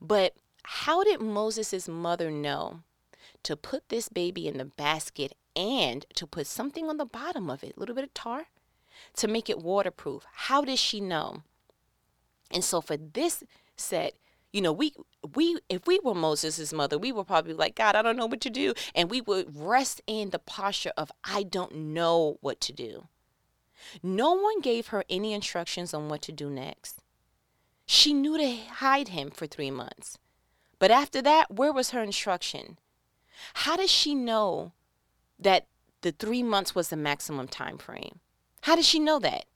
But 0.00 0.34
how 0.62 1.02
did 1.02 1.20
Moses' 1.20 1.88
mother 1.88 2.30
know 2.30 2.80
to 3.42 3.56
put 3.56 3.88
this 3.88 4.08
baby 4.08 4.46
in 4.46 4.58
the 4.58 4.66
basket 4.66 5.34
and 5.56 6.06
to 6.14 6.26
put 6.26 6.46
something 6.46 6.88
on 6.88 6.98
the 6.98 7.04
bottom 7.04 7.50
of 7.50 7.64
it, 7.64 7.76
a 7.76 7.80
little 7.80 7.94
bit 7.94 8.04
of 8.04 8.14
tar, 8.14 8.46
to 9.16 9.28
make 9.28 9.50
it 9.50 9.58
waterproof? 9.58 10.24
How 10.32 10.62
did 10.62 10.78
she 10.78 11.00
know? 11.00 11.42
And 12.50 12.62
so 12.62 12.80
for 12.80 12.96
this 12.96 13.42
set, 13.76 14.14
you 14.52 14.60
know, 14.60 14.72
we 14.72 14.92
we 15.34 15.58
if 15.68 15.86
we 15.86 16.00
were 16.02 16.14
Moses' 16.14 16.72
mother, 16.72 16.98
we 16.98 17.12
would 17.12 17.26
probably 17.26 17.54
like, 17.54 17.74
God, 17.74 17.94
I 17.94 18.02
don't 18.02 18.16
know 18.16 18.26
what 18.26 18.40
to 18.42 18.50
do. 18.50 18.74
And 18.94 19.10
we 19.10 19.20
would 19.20 19.56
rest 19.56 20.00
in 20.06 20.30
the 20.30 20.38
posture 20.38 20.92
of 20.96 21.12
I 21.24 21.42
don't 21.44 21.74
know 21.74 22.38
what 22.40 22.60
to 22.62 22.72
do. 22.72 23.08
No 24.02 24.32
one 24.32 24.60
gave 24.60 24.88
her 24.88 25.04
any 25.08 25.32
instructions 25.32 25.94
on 25.94 26.08
what 26.08 26.22
to 26.22 26.32
do 26.32 26.50
next. 26.50 27.02
She 27.86 28.12
knew 28.12 28.36
to 28.38 28.56
hide 28.74 29.08
him 29.08 29.30
for 29.30 29.46
three 29.46 29.70
months. 29.70 30.18
But 30.78 30.90
after 30.90 31.20
that, 31.22 31.50
where 31.50 31.72
was 31.72 31.90
her 31.90 32.02
instruction? 32.02 32.78
How 33.54 33.76
does 33.76 33.90
she 33.90 34.14
know 34.14 34.72
that 35.38 35.66
the 36.02 36.12
three 36.12 36.42
months 36.42 36.74
was 36.74 36.88
the 36.88 36.96
maximum 36.96 37.48
time 37.48 37.78
frame? 37.78 38.20
How 38.62 38.76
does 38.76 38.86
she 38.86 38.98
know 38.98 39.18
that? 39.20 39.46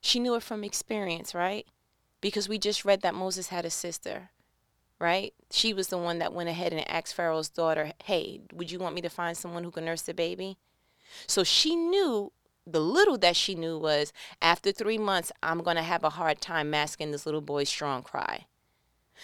She 0.00 0.18
knew 0.18 0.34
it 0.34 0.42
from 0.42 0.64
experience, 0.64 1.34
right? 1.34 1.66
Because 2.22 2.48
we 2.48 2.58
just 2.58 2.86
read 2.86 3.02
that 3.02 3.14
Moses 3.14 3.48
had 3.48 3.66
a 3.66 3.70
sister, 3.70 4.30
right? 4.98 5.34
She 5.50 5.74
was 5.74 5.88
the 5.88 5.98
one 5.98 6.20
that 6.20 6.32
went 6.32 6.48
ahead 6.48 6.72
and 6.72 6.88
asked 6.90 7.14
Pharaoh's 7.14 7.50
daughter, 7.50 7.92
Hey, 8.04 8.40
would 8.54 8.70
you 8.70 8.78
want 8.78 8.94
me 8.94 9.02
to 9.02 9.10
find 9.10 9.36
someone 9.36 9.64
who 9.64 9.70
can 9.70 9.84
nurse 9.84 10.02
the 10.02 10.14
baby? 10.14 10.56
So 11.26 11.44
she 11.44 11.76
knew 11.76 12.32
the 12.66 12.80
little 12.80 13.18
that 13.18 13.36
she 13.36 13.54
knew 13.54 13.76
was 13.76 14.12
after 14.40 14.72
three 14.72 14.98
months, 14.98 15.32
I'm 15.42 15.62
going 15.62 15.76
to 15.76 15.82
have 15.82 16.04
a 16.04 16.10
hard 16.10 16.40
time 16.40 16.70
masking 16.70 17.10
this 17.10 17.26
little 17.26 17.40
boy's 17.40 17.68
strong 17.68 18.02
cry. 18.02 18.46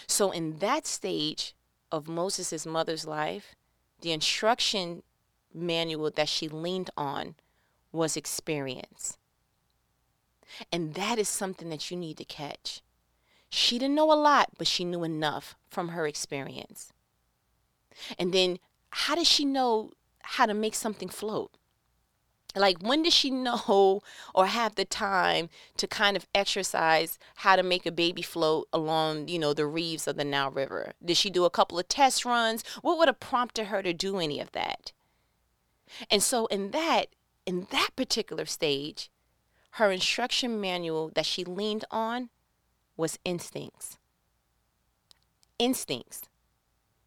So, 0.07 0.31
in 0.31 0.59
that 0.59 0.87
stage 0.87 1.55
of 1.91 2.09
Moses' 2.09 2.67
mother's 2.67 3.07
life, 3.07 3.55
the 4.01 4.13
instruction 4.13 5.03
manual 5.55 6.11
that 6.11 6.29
she 6.29 6.49
leaned 6.49 6.91
on 6.97 7.37
was 7.91 8.17
experience. 8.17 9.19
And 10.71 10.95
that 10.95 11.19
is 11.19 11.29
something 11.29 11.69
that 11.71 11.91
you 11.91 11.97
need 11.97 12.17
to 12.19 12.25
catch. 12.25 12.83
She 13.51 13.79
didn't 13.79 13.95
know 13.95 14.13
a 14.13 14.15
lot, 14.15 14.51
but 14.59 14.67
she 14.67 14.85
knew 14.85 15.05
enough 15.05 15.57
from 15.69 15.89
her 15.89 16.07
experience. 16.07 16.93
And 18.19 18.33
then, 18.33 18.59
how 18.91 19.15
does 19.15 19.29
she 19.29 19.45
know 19.45 19.93
how 20.23 20.47
to 20.47 20.55
make 20.55 20.75
something 20.75 21.09
float? 21.09 21.53
Like, 22.55 22.83
when 22.83 23.03
does 23.03 23.15
she 23.15 23.31
know 23.31 24.03
or 24.35 24.47
have 24.47 24.75
the 24.75 24.85
time 24.85 25.49
to 25.77 25.87
kind 25.87 26.17
of 26.17 26.27
exercise 26.35 27.19
how 27.37 27.57
to 27.57 27.63
make 27.63 27.87
a 27.87 27.93
baby 27.93 28.23
float 28.23 28.69
along, 28.73 29.29
you 29.29 29.39
know, 29.39 29.53
the 29.53 29.67
reefs 29.67 30.07
of 30.07 30.17
the 30.17 30.25
Nile 30.25 30.51
River? 30.51 30.93
Did 31.05 31.17
she 31.17 31.31
do 31.31 31.45
a 31.45 31.51
couple 31.51 31.79
of 31.79 31.89
test 31.89 32.25
runs? 32.25 32.65
What 32.83 32.99
would 32.99 33.09
have 33.09 33.21
prompted 33.21 33.67
her 33.67 33.83
to 33.83 33.93
do 33.93 34.19
any 34.19 34.41
of 34.41 34.53
that? 34.53 34.93
And 36.11 36.23
so, 36.23 36.47
in 36.47 36.71
that, 36.73 37.09
in 37.47 37.67
that 37.71 37.91
particular 37.97 38.45
stage, 38.45 39.11
her 39.73 39.91
instruction 39.91 40.61
manual 40.61 41.11
that 41.15 41.27
she 41.27 41.45
leaned 41.45 41.85
on 41.91 42.29
was 42.99 43.19
instincts. 43.25 43.97
Instincts. 45.59 46.23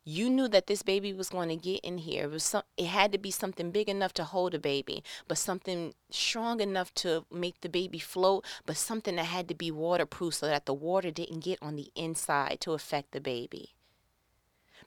You 0.03 0.31
knew 0.31 0.47
that 0.47 0.65
this 0.65 0.81
baby 0.81 1.13
was 1.13 1.29
going 1.29 1.49
to 1.49 1.55
get 1.55 1.81
in 1.81 1.99
here. 1.99 2.23
It 2.23 2.31
was 2.31 2.43
some, 2.43 2.63
it 2.75 2.87
had 2.87 3.11
to 3.11 3.19
be 3.19 3.29
something 3.29 3.69
big 3.69 3.87
enough 3.87 4.13
to 4.13 4.23
hold 4.23 4.55
a 4.55 4.59
baby, 4.59 5.03
but 5.27 5.37
something 5.37 5.93
strong 6.09 6.59
enough 6.59 6.91
to 6.95 7.25
make 7.31 7.61
the 7.61 7.69
baby 7.69 7.99
float, 7.99 8.43
but 8.65 8.77
something 8.77 9.17
that 9.17 9.25
had 9.25 9.47
to 9.49 9.53
be 9.53 9.69
waterproof 9.69 10.33
so 10.33 10.47
that 10.47 10.65
the 10.65 10.73
water 10.73 11.11
didn't 11.11 11.43
get 11.43 11.59
on 11.61 11.75
the 11.75 11.91
inside 11.95 12.59
to 12.61 12.71
affect 12.71 13.11
the 13.11 13.21
baby. 13.21 13.75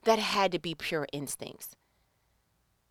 That 0.03 0.19
had 0.19 0.51
to 0.51 0.59
be 0.59 0.75
pure 0.75 1.07
instincts 1.13 1.77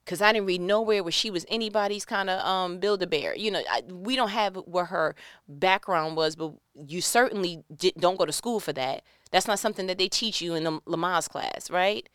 because 0.05 0.21
I 0.21 0.33
didn't 0.33 0.47
read 0.47 0.61
nowhere 0.61 1.03
where 1.03 1.13
she 1.13 1.31
was 1.31 1.47
anybody's 1.49 2.05
kind 2.05 2.29
of 2.29 2.45
um, 2.45 2.79
build 2.79 3.03
a 3.03 3.07
bear. 3.07 3.35
You 3.35 3.51
know, 3.51 3.63
I, 3.71 3.83
we 3.89 4.17
don't 4.17 4.29
have 4.31 4.57
where 4.57 4.87
her 4.87 5.15
background 5.49 6.17
was, 6.17 6.37
but 6.37 6.53
you 6.87 7.01
certainly 7.01 7.65
did, 7.75 7.95
don't 7.99 8.19
go 8.19 8.27
to 8.27 8.33
school 8.33 8.61
for 8.61 8.73
that. 8.75 9.03
That's 9.31 9.49
not 9.49 9.59
something 9.59 9.87
that 9.87 9.99
they 9.99 10.09
teach 10.09 10.43
you 10.43 10.55
in 10.55 10.65
the 10.65 10.81
Lamaze 10.83 11.29
class, 11.29 11.71
right? 11.71 12.09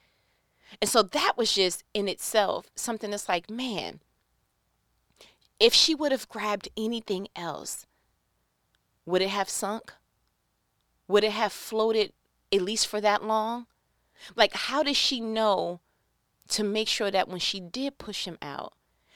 And 0.81 0.89
so 0.89 1.01
that 1.01 1.33
was 1.35 1.53
just 1.53 1.83
in 1.93 2.07
itself 2.07 2.67
something 2.75 3.09
that's 3.09 3.27
like, 3.27 3.49
man, 3.49 4.01
if 5.59 5.73
she 5.73 5.95
would 5.95 6.11
have 6.11 6.29
grabbed 6.29 6.69
anything 6.77 7.27
else, 7.35 7.85
would 9.05 9.21
it 9.21 9.29
have 9.29 9.49
sunk? 9.49 9.93
Would 11.07 11.23
it 11.23 11.31
have 11.31 11.51
floated 11.51 12.13
at 12.53 12.61
least 12.61 12.85
for 12.87 13.01
that 13.01 13.23
long? 13.23 13.65
Like, 14.35 14.53
how 14.53 14.83
does 14.83 14.97
she 14.97 15.19
know? 15.19 15.79
To 16.49 16.63
make 16.63 16.87
sure 16.87 17.11
that 17.11 17.27
when 17.27 17.39
she 17.39 17.59
did 17.59 17.97
push 17.97 18.25
him 18.25 18.37
out, 18.41 18.73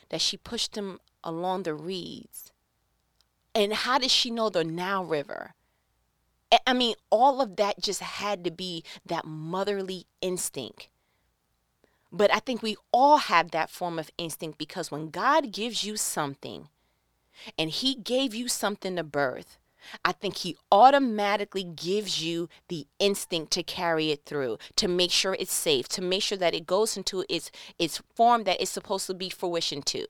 that 0.09 0.21
she 0.21 0.37
pushed 0.37 0.77
him 0.77 0.99
along 1.23 1.63
the 1.63 1.73
reeds. 1.73 2.51
And 3.55 3.73
how 3.73 3.97
did 3.99 4.11
she 4.11 4.31
know 4.31 4.49
the 4.49 4.63
Nile 4.63 5.05
River? 5.05 5.53
I 6.67 6.73
mean, 6.73 6.95
all 7.09 7.41
of 7.41 7.55
that 7.55 7.81
just 7.81 8.01
had 8.01 8.43
to 8.43 8.51
be 8.51 8.83
that 9.05 9.25
motherly 9.25 10.05
instinct. 10.21 10.89
But 12.11 12.31
I 12.31 12.39
think 12.39 12.61
we 12.61 12.77
all 12.91 13.17
have 13.17 13.51
that 13.51 13.71
form 13.71 13.97
of 13.97 14.11
instinct 14.19 14.59
because 14.59 14.91
when 14.91 15.09
God 15.09 15.51
gives 15.51 15.83
you 15.83 15.97
something 15.97 16.69
and 17.57 17.71
He 17.71 17.95
gave 17.95 18.35
you 18.35 18.47
something 18.47 18.95
to 18.95 19.03
birth, 19.03 19.57
I 20.03 20.11
think 20.11 20.37
he 20.37 20.57
automatically 20.71 21.63
gives 21.63 22.23
you 22.23 22.49
the 22.67 22.87
instinct 22.99 23.51
to 23.53 23.63
carry 23.63 24.11
it 24.11 24.25
through, 24.25 24.57
to 24.77 24.87
make 24.87 25.11
sure 25.11 25.35
it's 25.39 25.53
safe, 25.53 25.87
to 25.89 26.01
make 26.01 26.23
sure 26.23 26.37
that 26.37 26.53
it 26.53 26.65
goes 26.65 26.97
into 26.97 27.25
its 27.29 27.51
its 27.79 28.01
form 28.15 28.43
that 28.43 28.61
it's 28.61 28.71
supposed 28.71 29.07
to 29.07 29.13
be 29.13 29.29
fruition 29.29 29.81
to. 29.83 30.05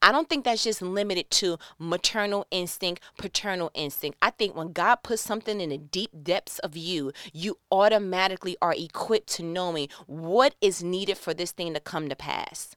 I 0.00 0.12
don't 0.12 0.28
think 0.28 0.44
that's 0.44 0.64
just 0.64 0.82
limited 0.82 1.30
to 1.32 1.58
maternal 1.78 2.46
instinct, 2.50 3.02
paternal 3.18 3.70
instinct. 3.74 4.18
I 4.22 4.30
think 4.30 4.56
when 4.56 4.72
God 4.72 4.96
puts 5.02 5.22
something 5.22 5.60
in 5.60 5.70
the 5.70 5.78
deep 5.78 6.10
depths 6.22 6.58
of 6.60 6.76
you, 6.76 7.12
you 7.32 7.58
automatically 7.70 8.56
are 8.62 8.74
equipped 8.76 9.28
to 9.34 9.42
knowing 9.42 9.88
what 10.06 10.54
is 10.60 10.82
needed 10.82 11.18
for 11.18 11.34
this 11.34 11.52
thing 11.52 11.74
to 11.74 11.80
come 11.80 12.08
to 12.08 12.16
pass. 12.16 12.74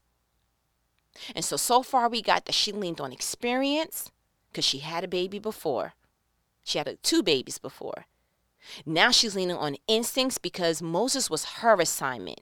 And 1.34 1.44
so, 1.44 1.56
so 1.56 1.82
far, 1.82 2.08
we 2.08 2.22
got 2.22 2.44
that 2.46 2.54
she 2.54 2.72
leaned 2.72 3.00
on 3.00 3.12
experience 3.12 4.10
because 4.50 4.64
she 4.64 4.78
had 4.78 5.04
a 5.04 5.08
baby 5.08 5.38
before. 5.38 5.94
She 6.64 6.78
had 6.78 6.98
two 7.02 7.22
babies 7.22 7.58
before. 7.58 8.06
Now 8.86 9.10
she's 9.10 9.36
leaning 9.36 9.56
on 9.56 9.76
instincts 9.86 10.38
because 10.38 10.82
Moses 10.82 11.28
was 11.30 11.44
her 11.56 11.78
assignment. 11.80 12.40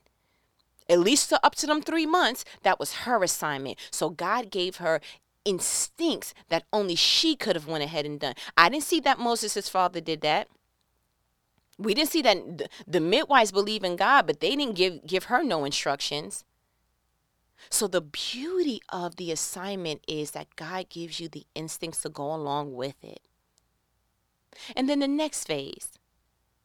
At 0.88 1.00
least 1.00 1.33
up 1.33 1.55
to 1.57 1.67
them 1.67 1.83
three 1.83 2.07
months, 2.07 2.45
that 2.62 2.79
was 2.79 2.93
her 2.99 3.23
assignment. 3.23 3.79
So 3.91 4.11
God 4.11 4.50
gave 4.50 4.76
her 4.76 5.00
instincts 5.45 6.35
that 6.49 6.64
only 6.73 6.95
she 6.95 7.35
could 7.35 7.57
have 7.57 7.67
went 7.67 7.85
ahead 7.85 8.07
and 8.07 8.21
done. 8.21 8.35
I 8.57 8.69
didn't 8.69 8.85
see 8.85 9.00
that 9.00 9.19
Moses' 9.19 9.69
father 9.69 10.00
did 10.00 10.21
that. 10.21 10.49
We 11.79 11.95
didn't 11.95 12.11
see 12.11 12.23
that 12.23 12.59
the, 12.59 12.69
the 12.87 13.00
midwives 13.00 13.50
believe 13.50 13.83
in 13.83 13.97
God, 13.97 14.26
but 14.26 14.41
they 14.41 14.55
didn't 14.55 14.76
give, 14.76 15.05
give 15.07 15.25
her 15.25 15.43
no 15.43 15.64
instructions. 15.64 16.45
So 17.71 17.87
the 17.87 18.00
beauty 18.00 18.81
of 18.88 19.17
the 19.17 19.33
assignment 19.33 20.05
is 20.07 20.33
that 20.33 20.55
God 20.57 20.88
gives 20.88 21.19
you 21.19 21.29
the 21.29 21.47
instincts 21.55 22.02
to 22.02 22.09
go 22.09 22.33
along 22.33 22.75
with 22.75 23.02
it. 23.02 23.21
And 24.76 24.88
then 24.88 24.99
the 25.00 25.09
next 25.09 25.44
phase, 25.44 25.99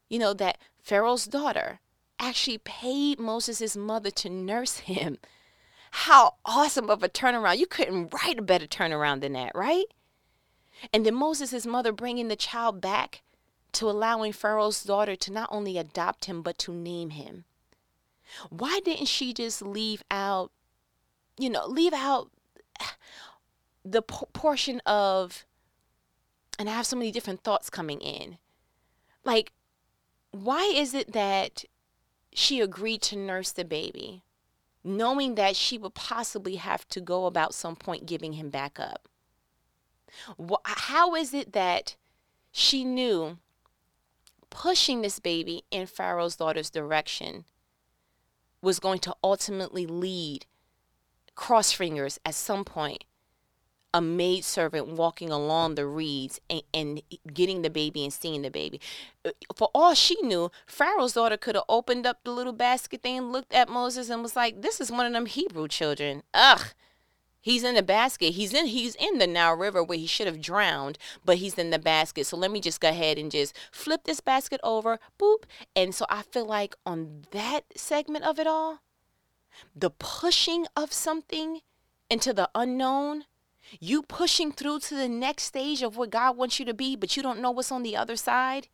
you 0.10 0.20
know, 0.20 0.34
that 0.34 0.58
Pharaoh's 0.82 1.26
daughter 1.26 1.80
actually 2.20 2.58
paid 2.58 3.20
Moses' 3.20 3.78
mother 3.78 4.12
to 4.12 4.30
nurse 4.30 4.80
him. 4.80 5.18
How 5.92 6.36
awesome 6.46 6.90
of 6.90 7.04
a 7.04 7.10
turnaround. 7.10 7.58
You 7.58 7.68
couldn't 7.68 8.14
write 8.14 8.40
a 8.40 8.44
better 8.44 8.68
turnaround 8.68 9.22
than 9.22 9.34
that, 9.34 9.54
right? 9.56 9.86
And 10.94 11.06
then 11.06 11.16
Moses' 11.16 11.66
mother 11.66 11.92
bringing 11.92 12.28
the 12.28 12.36
child 12.36 12.82
back 12.82 13.24
to 13.74 13.90
allowing 13.90 14.34
Pharaoh's 14.34 14.84
daughter 14.84 15.16
to 15.16 15.32
not 15.32 15.50
only 15.52 15.78
adopt 15.78 16.26
him, 16.26 16.42
but 16.42 16.58
to 16.60 16.74
name 16.74 17.12
him. 17.12 17.46
Why 18.50 18.80
didn't 18.84 19.08
she 19.08 19.34
just 19.34 19.62
leave 19.62 20.04
out, 20.12 20.52
you 21.38 21.50
know, 21.50 21.66
leave 21.66 21.94
out 21.94 22.32
the 23.86 24.02
portion 24.02 24.82
of, 24.86 25.46
and 26.58 26.70
I 26.70 26.74
have 26.74 26.86
so 26.86 26.96
many 26.96 27.12
different 27.12 27.44
thoughts 27.44 27.70
coming 27.70 28.00
in. 28.00 28.38
Like, 29.24 29.54
why 30.32 30.64
is 30.64 30.94
it 30.94 31.14
that 31.14 31.66
she 32.34 32.62
agreed 32.62 33.02
to 33.04 33.16
nurse 33.16 33.52
the 33.52 33.66
baby, 33.66 34.24
knowing 34.84 35.36
that 35.36 35.56
she 35.56 35.78
would 35.78 35.94
possibly 35.94 36.56
have 36.56 36.88
to 36.90 37.02
go 37.02 37.26
about 37.26 37.54
some 37.54 37.76
point 37.76 38.06
giving 38.06 38.34
him 38.34 38.50
back 38.50 38.80
up? 38.80 39.08
How 40.64 41.16
is 41.16 41.34
it 41.34 41.54
that 41.54 41.96
she 42.52 42.84
knew 42.84 43.38
pushing 44.50 45.02
this 45.02 45.20
baby 45.20 45.64
in 45.72 45.86
Pharaoh's 45.86 46.36
daughter's 46.36 46.70
direction 46.70 47.46
was 48.62 48.80
going 48.80 49.00
to 49.00 49.16
ultimately 49.24 49.86
lead, 49.86 50.46
cross 51.36 51.72
fingers, 51.72 52.20
at 52.26 52.36
some 52.36 52.64
point, 52.64 53.04
a 53.94 54.02
maid 54.02 54.44
servant 54.44 54.88
walking 54.88 55.30
along 55.30 55.76
the 55.76 55.86
reeds 55.86 56.40
and, 56.50 56.62
and, 56.74 57.02
getting 57.34 57.62
the 57.62 57.70
baby 57.70 58.04
and 58.04 58.14
seeing 58.14 58.42
the 58.42 58.52
baby. 58.52 58.82
Uh, 59.26 59.32
for 59.56 59.70
all 59.74 59.94
she 59.94 60.22
knew, 60.22 60.52
Pharaoh's 60.66 61.14
daughter 61.14 61.38
could 61.38 61.56
have 61.56 61.64
opened 61.70 62.06
up 62.06 62.20
the 62.24 62.32
little 62.32 62.54
basket 62.54 63.02
thing, 63.02 63.32
looked 63.32 63.54
at 63.54 63.70
Moses, 63.70 64.10
and 64.10 64.22
was 64.22 64.36
like, 64.36 64.62
"This 64.62 64.82
is 64.82 64.92
one 64.92 65.06
of 65.06 65.14
them 65.14 65.26
Hebrew 65.26 65.68
children." 65.68 66.24
Ugh. 66.34 66.74
He's 67.40 67.64
in 67.64 67.76
the 67.76 67.82
basket. 67.82 68.34
He's 68.34 68.54
in 68.54 68.66
he's 68.66 68.94
in 68.96 69.20
the 69.20 69.28
Nile 69.28 69.56
River 69.56 69.82
where 69.82 69.98
he 69.98 70.06
should 70.06 70.28
have 70.28 70.42
drowned, 70.42 70.98
but 71.24 71.38
he's 71.38 71.58
in 71.58 71.70
the 71.70 71.80
basket. 71.80 72.26
So 72.26 72.36
let 72.36 72.52
me 72.52 72.60
just 72.60 72.82
go 72.82 72.90
ahead 72.90 73.18
and 73.18 73.32
just 73.32 73.56
flip 73.72 74.02
this 74.04 74.20
basket 74.20 74.60
over, 74.64 75.00
boop. 75.18 75.44
And 75.74 75.96
so 75.96 76.06
I 76.10 76.24
feel 76.24 76.46
like 76.46 76.76
on 76.86 77.24
that 77.32 77.64
segment 77.74 78.26
of 78.26 78.38
it 78.38 78.48
all, 78.48 78.82
the 79.74 79.90
pushing 79.90 80.66
of 80.76 80.92
something 80.92 81.62
into 82.10 82.34
the 82.34 82.50
unknown, 82.54 83.24
you 83.80 84.04
pushing 84.04 84.52
through 84.52 84.80
to 84.80 84.96
the 84.96 85.10
next 85.10 85.44
stage 85.44 85.82
of 85.82 85.98
what 85.98 86.10
God 86.10 86.38
wants 86.38 86.60
you 86.60 86.66
to 86.66 86.74
be, 86.74 86.96
but 86.96 87.16
you 87.16 87.24
don't 87.24 87.42
know 87.42 87.52
what's 87.52 87.72
on 87.72 87.84
the 87.84 87.96
other 87.96 88.16
side. 88.16 88.68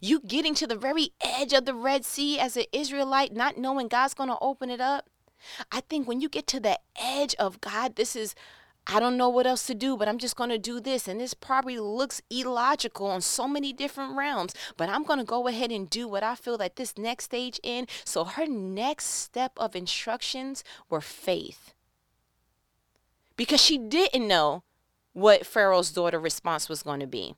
You 0.00 0.20
getting 0.20 0.54
to 0.56 0.66
the 0.66 0.76
very 0.76 1.10
edge 1.20 1.52
of 1.52 1.64
the 1.64 1.74
Red 1.74 2.04
Sea 2.04 2.38
as 2.38 2.56
an 2.56 2.64
Israelite, 2.72 3.34
not 3.34 3.58
knowing 3.58 3.88
God's 3.88 4.14
going 4.14 4.28
to 4.28 4.38
open 4.40 4.70
it 4.70 4.80
up. 4.80 5.08
I 5.70 5.80
think 5.80 6.06
when 6.06 6.20
you 6.20 6.28
get 6.28 6.46
to 6.48 6.60
the 6.60 6.78
edge 7.00 7.34
of 7.36 7.60
God, 7.60 7.96
this 7.96 8.14
is, 8.14 8.34
I 8.86 9.00
don't 9.00 9.16
know 9.16 9.28
what 9.28 9.46
else 9.46 9.66
to 9.66 9.74
do, 9.74 9.96
but 9.96 10.08
I'm 10.08 10.18
just 10.18 10.36
going 10.36 10.50
to 10.50 10.58
do 10.58 10.80
this. 10.80 11.08
And 11.08 11.20
this 11.20 11.34
probably 11.34 11.80
looks 11.80 12.22
illogical 12.30 13.06
on 13.06 13.20
so 13.20 13.48
many 13.48 13.72
different 13.72 14.16
realms, 14.16 14.54
but 14.76 14.88
I'm 14.88 15.02
going 15.02 15.18
to 15.18 15.24
go 15.24 15.48
ahead 15.48 15.72
and 15.72 15.90
do 15.90 16.06
what 16.06 16.22
I 16.22 16.36
feel 16.36 16.56
like 16.56 16.76
this 16.76 16.96
next 16.96 17.24
stage 17.24 17.58
in. 17.64 17.86
So 18.04 18.24
her 18.24 18.46
next 18.46 19.06
step 19.06 19.52
of 19.56 19.74
instructions 19.74 20.62
were 20.88 21.00
faith. 21.00 21.74
Because 23.36 23.62
she 23.62 23.78
didn't 23.78 24.26
know 24.26 24.62
what 25.12 25.46
Pharaoh's 25.46 25.90
daughter 25.90 26.18
response 26.18 26.68
was 26.68 26.82
going 26.82 27.00
to 27.00 27.06
be 27.06 27.34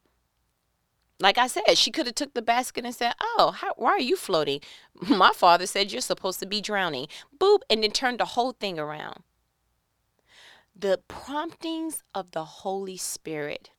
like 1.21 1.39
I 1.39 1.47
said, 1.47 1.77
she 1.79 1.91
could 1.91 2.07
have 2.07 2.15
took 2.15 2.35
the 2.35 2.43
basket 2.43 2.85
and 2.85 2.95
said, 2.95 3.15
"Oh, 3.21 3.53
how, 3.57 3.73
why 3.77 3.91
are 3.93 4.01
you 4.01 4.17
floating?" 4.17 4.61
My 5.09 5.31
father 5.35 5.67
said 5.67 5.93
you're 5.93 6.01
supposed 6.01 6.41
to 6.41 6.47
be 6.47 6.61
drowning. 6.61 7.09
Boop, 7.39 7.61
and 7.71 7.83
then 7.83 7.93
turned 7.93 8.21
the 8.21 8.25
whole 8.27 8.53
thing 8.53 8.79
around. 8.79 9.23
The 10.77 11.01
promptings 11.07 12.03
of 12.15 12.33
the 12.33 12.45
Holy 12.45 12.97
Spirit 12.97 13.71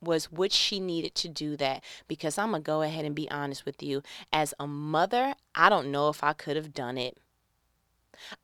was 0.00 0.30
what 0.30 0.52
she 0.52 0.80
needed 0.80 1.14
to 1.14 1.28
do 1.28 1.56
that 1.56 1.82
because 2.08 2.36
I'm 2.36 2.50
going 2.50 2.62
to 2.62 2.66
go 2.66 2.82
ahead 2.82 3.04
and 3.04 3.14
be 3.14 3.30
honest 3.30 3.64
with 3.64 3.82
you. 3.82 4.02
As 4.32 4.52
a 4.58 4.66
mother, 4.66 5.34
I 5.54 5.68
don't 5.68 5.90
know 5.90 6.08
if 6.08 6.22
I 6.22 6.32
could 6.32 6.56
have 6.56 6.74
done 6.74 6.98
it. 6.98 7.16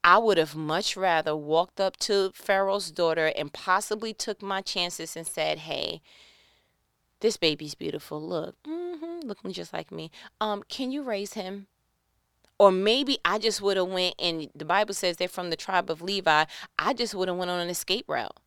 I 0.04 0.18
would 0.18 0.38
have 0.38 0.54
much 0.54 0.96
rather 0.96 1.36
walked 1.36 1.80
up 1.80 1.96
to 1.98 2.32
Pharaoh's 2.34 2.90
daughter 2.90 3.32
and 3.36 3.52
possibly 3.52 4.12
took 4.12 4.42
my 4.42 4.60
chances 4.60 5.16
and 5.16 5.26
said, 5.26 5.60
"Hey, 5.60 6.00
this 7.20 7.36
baby's 7.36 7.74
beautiful. 7.74 8.20
Look, 8.20 8.56
mm-hmm, 8.64 9.26
looking 9.26 9.52
just 9.52 9.72
like 9.72 9.92
me. 9.92 10.10
Um, 10.40 10.62
can 10.68 10.90
you 10.90 11.02
raise 11.02 11.34
him? 11.34 11.66
Or 12.58 12.70
maybe 12.70 13.18
I 13.24 13.38
just 13.38 13.62
would 13.62 13.76
have 13.76 13.88
went 13.88 14.14
and 14.18 14.50
the 14.54 14.66
Bible 14.66 14.92
says 14.92 15.16
they're 15.16 15.28
from 15.28 15.48
the 15.48 15.56
tribe 15.56 15.90
of 15.90 16.02
Levi. 16.02 16.44
I 16.78 16.92
just 16.92 17.14
would 17.14 17.28
have 17.28 17.36
went 17.36 17.50
on 17.50 17.60
an 17.60 17.70
escape 17.70 18.04
route. 18.06 18.38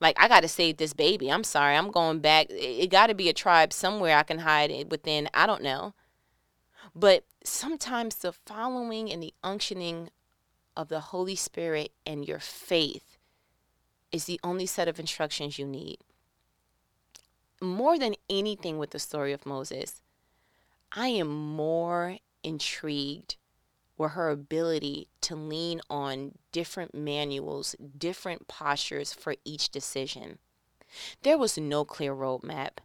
Like 0.00 0.16
I 0.18 0.26
got 0.28 0.40
to 0.40 0.48
save 0.48 0.78
this 0.78 0.92
baby. 0.92 1.30
I'm 1.30 1.44
sorry. 1.44 1.76
I'm 1.76 1.90
going 1.90 2.18
back. 2.18 2.46
It, 2.50 2.90
got 2.90 3.06
to 3.06 3.14
be 3.14 3.28
a 3.28 3.32
tribe 3.32 3.72
somewhere 3.72 4.16
I 4.16 4.24
can 4.24 4.40
hide 4.40 4.70
it 4.70 4.90
within. 4.90 5.28
I 5.32 5.46
don't 5.46 5.62
know. 5.62 5.94
But 6.94 7.24
sometimes 7.44 8.16
the 8.16 8.32
following 8.32 9.12
and 9.12 9.22
the 9.22 9.34
unctioning 9.44 10.08
of 10.76 10.88
the 10.88 11.00
Holy 11.00 11.36
Spirit 11.36 11.92
and 12.06 12.26
your 12.26 12.40
faith 12.40 13.18
is 14.12 14.24
the 14.24 14.40
only 14.44 14.66
set 14.66 14.88
of 14.88 15.00
instructions 15.00 15.58
you 15.58 15.66
need 15.66 15.98
more 17.60 17.98
than 17.98 18.14
anything 18.28 18.78
with 18.78 18.90
the 18.90 18.98
story 18.98 19.32
of 19.32 19.46
Moses, 19.46 20.02
I 20.92 21.08
am 21.08 21.28
more 21.28 22.18
intrigued 22.42 23.36
with 23.96 24.12
her 24.12 24.30
ability 24.30 25.08
to 25.22 25.34
lean 25.34 25.80
on 25.88 26.32
different 26.52 26.94
manuals, 26.94 27.74
different 27.96 28.46
postures 28.46 29.12
for 29.12 29.36
each 29.44 29.70
decision. 29.70 30.38
There 31.22 31.38
was 31.38 31.56
no 31.58 31.84
clear 31.84 32.14
roadmap. 32.14 32.78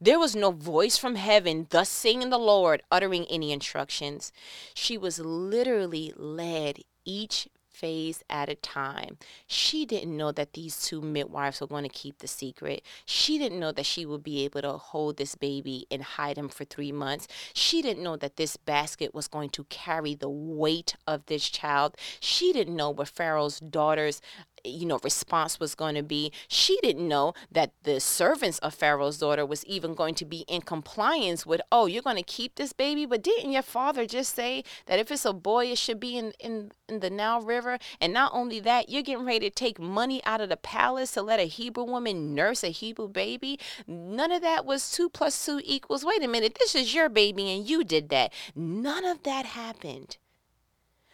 There 0.00 0.18
was 0.18 0.36
no 0.36 0.50
voice 0.50 0.98
from 0.98 1.14
heaven, 1.14 1.66
thus 1.70 1.88
saying 1.88 2.28
the 2.28 2.38
Lord, 2.38 2.82
uttering 2.90 3.24
any 3.26 3.52
instructions. 3.52 4.32
She 4.74 4.98
was 4.98 5.18
literally 5.18 6.12
led 6.14 6.80
each 7.04 7.48
phase 7.74 8.22
at 8.30 8.48
a 8.48 8.54
time. 8.54 9.18
She 9.46 9.84
didn't 9.84 10.16
know 10.16 10.32
that 10.32 10.52
these 10.52 10.80
two 10.80 11.00
midwives 11.00 11.60
were 11.60 11.66
going 11.66 11.82
to 11.82 11.88
keep 11.88 12.18
the 12.18 12.28
secret. 12.28 12.82
She 13.04 13.36
didn't 13.36 13.60
know 13.60 13.72
that 13.72 13.86
she 13.86 14.06
would 14.06 14.22
be 14.22 14.44
able 14.44 14.62
to 14.62 14.72
hold 14.72 15.16
this 15.16 15.34
baby 15.34 15.86
and 15.90 16.02
hide 16.02 16.38
him 16.38 16.48
for 16.48 16.64
three 16.64 16.92
months. 16.92 17.26
She 17.52 17.82
didn't 17.82 18.04
know 18.04 18.16
that 18.16 18.36
this 18.36 18.56
basket 18.56 19.12
was 19.12 19.28
going 19.28 19.50
to 19.50 19.64
carry 19.64 20.14
the 20.14 20.30
weight 20.30 20.94
of 21.06 21.26
this 21.26 21.48
child. 21.48 21.96
She 22.20 22.52
didn't 22.52 22.76
know 22.76 22.90
what 22.90 23.08
Pharaoh's 23.08 23.58
daughters 23.58 24.20
you 24.64 24.86
know 24.86 24.98
response 25.02 25.60
was 25.60 25.74
going 25.74 25.94
to 25.94 26.02
be. 26.02 26.32
She 26.48 26.78
didn't 26.82 27.06
know 27.06 27.34
that 27.50 27.72
the 27.82 28.00
servants 28.00 28.58
of 28.60 28.74
pharaoh's 28.74 29.18
daughter 29.18 29.44
was 29.46 29.64
even 29.66 29.94
going 29.94 30.14
to 30.16 30.24
be 30.24 30.44
in 30.48 30.62
compliance 30.62 31.46
with 31.46 31.60
oh 31.70 31.86
you're 31.86 32.02
going 32.02 32.16
to 32.16 32.22
keep 32.22 32.54
this 32.54 32.72
baby? 32.72 33.06
But 33.06 33.22
didn't 33.22 33.52
your 33.52 33.62
father 33.62 34.06
just 34.06 34.34
say 34.34 34.64
that 34.86 34.98
if 34.98 35.10
it's 35.10 35.24
a 35.24 35.32
boy 35.32 35.66
it 35.66 35.78
should 35.78 36.00
be 36.00 36.16
in 36.16 36.32
in, 36.40 36.72
in 36.88 37.00
the 37.00 37.10
nile 37.10 37.40
river? 37.40 37.78
And 38.00 38.12
not 38.12 38.32
only 38.34 38.60
that 38.60 38.88
you're 38.88 39.02
getting 39.02 39.26
ready 39.26 39.50
to 39.50 39.54
take 39.54 39.78
money 39.78 40.22
out 40.24 40.40
of 40.40 40.48
the 40.48 40.56
palace 40.56 41.12
to 41.12 41.22
let 41.22 41.40
a 41.40 41.44
hebrew 41.44 41.84
woman 41.84 42.34
nurse 42.34 42.64
a 42.64 42.68
hebrew 42.68 43.08
baby? 43.08 43.58
None 43.86 44.32
of 44.32 44.42
that 44.42 44.64
was 44.64 44.90
two 44.90 45.08
plus 45.08 45.44
two 45.44 45.60
equals 45.64 46.04
wait 46.04 46.22
a 46.22 46.28
minute 46.28 46.56
this 46.58 46.74
is 46.74 46.94
your 46.94 47.08
baby 47.08 47.50
and 47.50 47.68
you 47.68 47.84
did 47.84 48.08
that. 48.10 48.32
None 48.54 49.04
of 49.04 49.22
that 49.22 49.46
happened. 49.46 50.16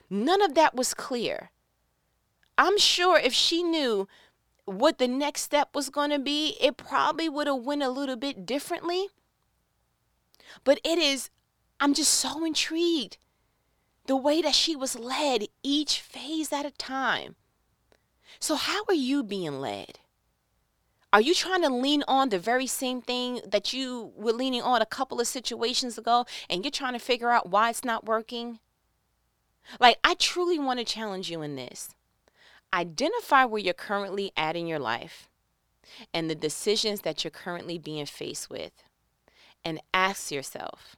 None 0.08 0.42
of 0.42 0.54
that 0.54 0.74
was 0.74 0.92
clear 0.92 1.50
I'm 2.60 2.78
sure 2.78 3.18
if 3.18 3.32
she 3.32 3.62
knew 3.62 4.06
what 4.66 4.98
the 4.98 5.08
next 5.08 5.40
step 5.40 5.74
was 5.74 5.88
going 5.88 6.10
to 6.10 6.18
be, 6.18 6.58
it 6.60 6.76
probably 6.76 7.26
would 7.26 7.46
have 7.46 7.62
went 7.62 7.82
a 7.82 7.88
little 7.88 8.16
bit 8.16 8.44
differently. 8.44 9.08
But 10.62 10.78
it 10.84 10.98
is 10.98 11.30
I'm 11.80 11.94
just 11.94 12.12
so 12.12 12.44
intrigued 12.44 13.16
the 14.06 14.14
way 14.14 14.42
that 14.42 14.54
she 14.54 14.76
was 14.76 14.98
led 14.98 15.46
each 15.62 16.00
phase 16.00 16.52
at 16.52 16.66
a 16.66 16.70
time. 16.72 17.36
So 18.38 18.56
how 18.56 18.82
are 18.88 18.94
you 18.94 19.22
being 19.22 19.58
led? 19.58 19.98
Are 21.14 21.20
you 21.22 21.34
trying 21.34 21.62
to 21.62 21.70
lean 21.70 22.04
on 22.06 22.28
the 22.28 22.38
very 22.38 22.66
same 22.66 23.00
thing 23.00 23.40
that 23.46 23.72
you 23.72 24.12
were 24.16 24.34
leaning 24.34 24.60
on 24.62 24.82
a 24.82 24.86
couple 24.86 25.18
of 25.18 25.26
situations 25.26 25.96
ago 25.96 26.26
and 26.50 26.62
you're 26.62 26.70
trying 26.70 26.92
to 26.92 26.98
figure 26.98 27.30
out 27.30 27.48
why 27.48 27.70
it's 27.70 27.84
not 27.84 28.04
working? 28.04 28.58
Like, 29.80 29.98
I 30.04 30.14
truly 30.14 30.58
want 30.58 30.78
to 30.78 30.84
challenge 30.84 31.30
you 31.30 31.40
in 31.40 31.56
this. 31.56 31.94
Identify 32.72 33.44
where 33.44 33.60
you're 33.60 33.74
currently 33.74 34.32
at 34.36 34.56
in 34.56 34.66
your 34.66 34.78
life 34.78 35.28
and 36.14 36.30
the 36.30 36.34
decisions 36.34 37.00
that 37.00 37.24
you're 37.24 37.30
currently 37.30 37.78
being 37.78 38.06
faced 38.06 38.48
with. 38.48 38.72
And 39.64 39.80
ask 39.92 40.30
yourself 40.30 40.96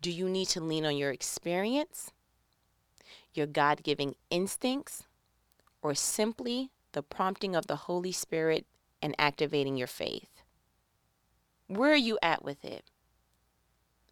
do 0.00 0.10
you 0.10 0.28
need 0.28 0.46
to 0.48 0.60
lean 0.60 0.86
on 0.86 0.96
your 0.96 1.10
experience, 1.10 2.12
your 3.34 3.46
God 3.46 3.82
giving 3.82 4.14
instincts, 4.30 5.04
or 5.82 5.94
simply 5.94 6.70
the 6.92 7.02
prompting 7.02 7.56
of 7.56 7.66
the 7.66 7.76
Holy 7.76 8.12
Spirit 8.12 8.64
and 9.02 9.14
activating 9.18 9.76
your 9.76 9.88
faith? 9.88 10.42
Where 11.66 11.92
are 11.92 11.96
you 11.96 12.18
at 12.22 12.44
with 12.44 12.64
it? 12.64 12.84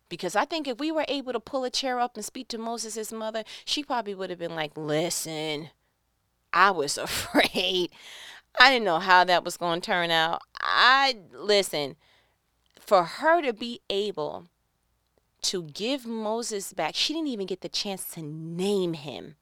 Because 0.09 0.37
I 0.37 0.44
think 0.44 0.68
if 0.68 0.79
we 0.79 0.92
were 0.92 1.05
able 1.09 1.33
to 1.33 1.40
pull 1.40 1.64
a 1.64 1.70
chair 1.70 1.99
up 1.99 2.16
and 2.16 2.25
speak 2.25 2.49
to 2.49 2.59
Moses' 2.59 3.12
mother, 3.12 3.44
she 3.64 3.83
probably 3.83 4.14
would 4.14 4.31
have 4.31 4.38
been 4.38 4.55
like, 4.55 4.77
Listen, 4.77 5.70
I 6.52 6.70
was 6.70 6.98
afraid. 6.98 7.90
I 8.59 8.70
didn't 8.70 8.87
know 8.87 8.98
how 8.98 9.24
that 9.24 9.44
was 9.44 9.56
going 9.56 9.80
to 9.80 9.87
turn 9.87 10.11
out. 10.11 10.42
I, 10.61 11.18
listen, 11.32 11.96
for 12.80 13.04
her 13.04 13.42
to 13.42 13.52
be 13.52 13.80
able 13.90 14.46
to 15.42 15.64
give 15.64 16.06
Moses 16.06 16.72
back, 16.72 16.94
she 16.94 17.12
didn't 17.12 17.28
even 17.28 17.46
get 17.46 17.61
the 17.61 17.68
chance 17.68 18.09
to 18.14 18.22
name 18.22 18.94
him. 18.94 19.37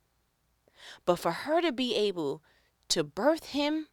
But 1.04 1.16
for 1.16 1.30
her 1.32 1.60
to 1.60 1.72
be 1.72 1.94
able 1.94 2.42
to 2.88 3.04
birth 3.04 3.50
him, 3.50 3.86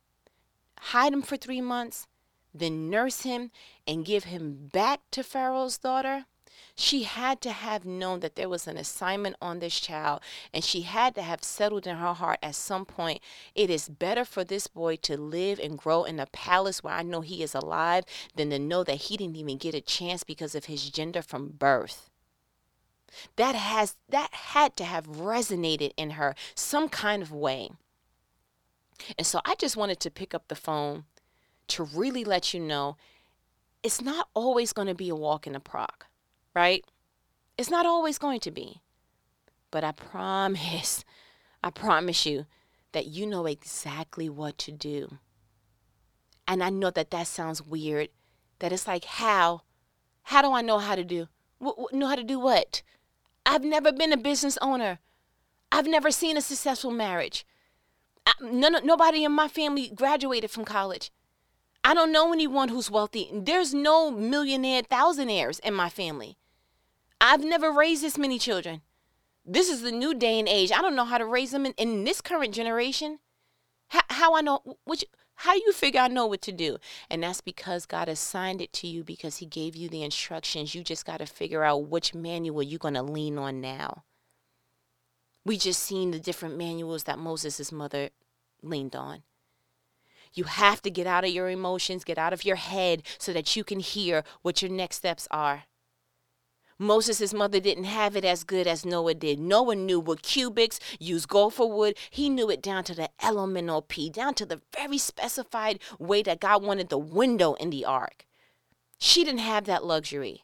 hide 0.80 1.14
him 1.14 1.22
for 1.22 1.38
three 1.38 1.62
months, 1.62 2.08
then 2.54 2.90
nurse 2.90 3.22
him 3.22 3.52
and 3.88 4.06
give 4.06 4.26
him 4.26 4.70
back 4.74 5.02
to 5.12 5.24
Pharaoh's 5.24 5.78
daughter, 5.78 6.26
she 6.82 7.04
had 7.04 7.42
to 7.42 7.52
have 7.52 7.86
known 7.86 8.22
that 8.22 8.36
there 8.36 8.50
was 8.50 8.68
an 8.68 8.76
assignment 8.76 9.36
on 9.40 9.60
this 9.60 9.80
child, 9.80 10.20
and 10.52 10.64
she 10.64 10.82
had 10.82 11.14
to 11.14 11.22
have 11.22 11.44
settled 11.44 11.86
in 11.86 11.98
her 11.98 12.14
heart 12.14 12.40
at 12.42 12.56
some 12.56 12.86
point 12.86 13.22
it 13.54 13.70
is 13.70 13.88
better 13.88 14.26
for 14.26 14.44
this 14.44 14.66
boy 14.66 14.96
to 14.96 15.16
live 15.16 15.60
and 15.60 15.78
grow 15.78 16.04
in 16.04 16.20
a 16.20 16.26
palace 16.26 16.84
where 16.84 16.96
I 16.96 17.04
know 17.04 17.22
he 17.22 17.44
is 17.44 17.54
alive 17.54 18.04
than 18.36 18.50
to 18.50 18.58
know 18.58 18.84
that 18.84 18.96
he 18.96 19.16
didn't 19.16 19.36
even 19.36 19.58
get 19.58 19.76
a 19.76 19.82
chance 19.82 20.24
because 20.24 20.56
of 20.56 20.66
his 20.66 20.90
gender 20.90 21.22
from 21.22 21.50
birth. 21.50 22.10
That 23.36 23.54
has 23.56 23.96
that 24.10 24.34
had 24.34 24.76
to 24.78 24.84
have 24.84 25.06
resonated 25.06 25.92
in 25.98 26.12
her 26.12 26.34
some 26.56 26.90
kind 26.90 27.22
of 27.22 27.32
way. 27.32 27.70
And 29.18 29.28
so 29.28 29.40
i 29.46 29.56
just 29.56 29.78
wanted 29.78 30.00
to 30.00 30.12
pick 30.12 30.34
up 30.34 30.48
the 30.48 30.56
phone 30.56 31.06
to 31.68 31.84
really 31.84 32.24
let 32.24 32.54
you 32.54 32.60
know 32.60 32.98
it's 33.84 34.02
not 34.02 34.30
always 34.34 34.74
going 34.74 34.88
to 34.88 34.96
be 34.96 35.10
a 35.10 35.16
walk 35.16 35.46
in 35.46 35.54
the 35.54 35.60
park 35.60 36.08
right? 36.56 36.84
It's 37.58 37.70
not 37.70 37.86
always 37.86 38.18
going 38.18 38.40
to 38.42 38.52
be. 38.52 38.82
But 39.72 39.84
I 39.84 39.92
promise, 39.92 41.04
I 41.64 41.70
promise 41.70 42.26
you 42.26 42.46
that 42.92 43.08
you 43.08 43.26
know 43.26 43.46
exactly 43.46 44.30
what 44.30 44.58
to 44.60 44.72
do. 44.72 45.18
And 46.48 46.64
I 46.64 46.70
know 46.70 46.92
that 46.92 47.12
that 47.12 47.28
sounds 47.28 47.62
weird. 47.62 48.10
That 48.60 48.74
it's 48.74 48.88
like, 48.88 49.06
how? 49.06 49.62
How 50.24 50.42
do 50.42 50.52
I 50.52 50.62
know 50.62 50.80
how 50.80 50.96
to 50.96 51.04
do? 51.04 51.28
W- 51.62 51.88
know 51.94 52.08
how 52.08 52.16
to 52.16 52.24
do 52.24 52.40
what? 52.40 52.82
I've 53.46 53.64
never 53.64 53.92
been 53.92 54.14
a 54.14 54.18
business 54.18 54.58
owner. 54.62 55.00
I've 55.72 55.88
never 55.88 56.12
seen 56.12 56.38
a 56.38 56.42
successful 56.42 56.92
marriage. 56.92 57.46
I, 58.26 58.34
none, 58.42 58.86
nobody 58.86 59.24
in 59.24 59.32
my 59.32 59.48
family 59.48 59.90
graduated 59.94 60.52
from 60.52 60.66
college. 60.66 61.12
I 61.84 61.94
don't 61.94 62.12
know 62.12 62.32
anyone 62.32 62.70
who's 62.70 62.92
wealthy. 62.92 63.30
There's 63.34 63.74
no 63.74 64.12
millionaire 64.12 64.84
thousandaires 64.84 65.60
in 65.62 65.74
my 65.74 65.90
family. 65.90 66.38
I've 67.22 67.44
never 67.44 67.72
raised 67.72 68.02
this 68.02 68.18
many 68.18 68.40
children. 68.40 68.82
This 69.46 69.70
is 69.70 69.84
the 69.84 69.92
new 69.92 70.16
day 70.16 70.40
and 70.40 70.48
age. 70.48 70.72
I 70.72 70.82
don't 70.82 70.96
know 70.96 71.06
how 71.06 71.20
to 71.20 71.26
raise 71.26 71.52
them 71.52 71.68
in, 71.68 71.74
in 71.74 72.04
this 72.04 72.20
current 72.20 72.54
generation. 72.54 73.20
How, 73.90 74.02
how 74.10 74.36
I 74.36 74.42
know 74.42 74.78
which 74.86 75.06
how 75.36 75.54
you 75.54 75.72
figure 75.72 76.02
I 76.02 76.08
know 76.08 76.26
what 76.26 76.42
to 76.44 76.52
do? 76.52 76.78
And 77.10 77.22
that's 77.22 77.42
because 77.42 77.86
God 77.86 78.10
assigned 78.10 78.60
it 78.60 78.74
to 78.74 78.88
you 78.88 79.04
because 79.04 79.38
He 79.38 79.46
gave 79.46 79.76
you 79.76 79.88
the 79.88 80.04
instructions. 80.04 80.74
You 80.74 80.84
just 80.84 81.06
got 81.06 81.18
to 81.18 81.28
figure 81.28 81.64
out 81.64 81.90
which 81.90 82.16
manual 82.16 82.64
you're 82.64 82.80
going 82.80 82.96
to 82.96 83.04
lean 83.04 83.38
on 83.38 83.62
now. 83.62 84.04
We 85.46 85.58
just 85.58 85.82
seen 85.82 86.12
the 86.12 86.20
different 86.20 86.58
manuals 86.58 87.04
that 87.04 87.20
Moses' 87.20 87.72
mother 87.72 88.10
leaned 88.64 88.96
on. 88.96 89.24
You 90.34 90.46
have 90.46 90.82
to 90.84 90.90
get 90.90 91.08
out 91.08 91.24
of 91.24 91.32
your 91.32 91.50
emotions, 91.50 92.04
get 92.04 92.18
out 92.18 92.34
of 92.34 92.46
your 92.46 92.56
head 92.56 93.04
so 93.18 93.34
that 93.34 93.56
you 93.56 93.64
can 93.64 93.80
hear 93.80 94.24
what 94.42 94.62
your 94.62 94.72
next 94.72 94.98
steps 94.98 95.28
are. 95.30 95.64
Moses' 96.82 97.32
mother 97.32 97.60
didn't 97.60 97.84
have 97.84 98.16
it 98.16 98.26
as 98.26 98.44
good 98.44 98.66
as 98.66 98.84
Noah 98.84 99.14
did. 99.14 99.40
Noah 99.40 99.76
knew 99.76 100.00
what 100.00 100.24
cubits, 100.24 100.80
use 101.00 101.28
gopher 101.28 101.68
wood. 101.68 101.96
He 102.10 102.28
knew 102.28 102.50
it 102.50 102.60
down 102.60 102.84
to 102.86 102.96
the 102.96 103.10
elemental 103.24 103.84
P, 103.84 104.10
down 104.10 104.34
to 104.34 104.48
the 104.48 104.62
very 104.76 104.98
specified 104.98 105.80
way 106.00 106.24
that 106.24 106.40
God 106.40 106.64
wanted 106.64 106.90
the 106.90 106.98
window 106.98 107.54
in 107.54 107.70
the 107.70 107.86
ark. 107.86 108.26
She 108.98 109.24
didn't 109.24 109.42
have 109.42 109.66
that 109.66 109.86
luxury. 109.86 110.44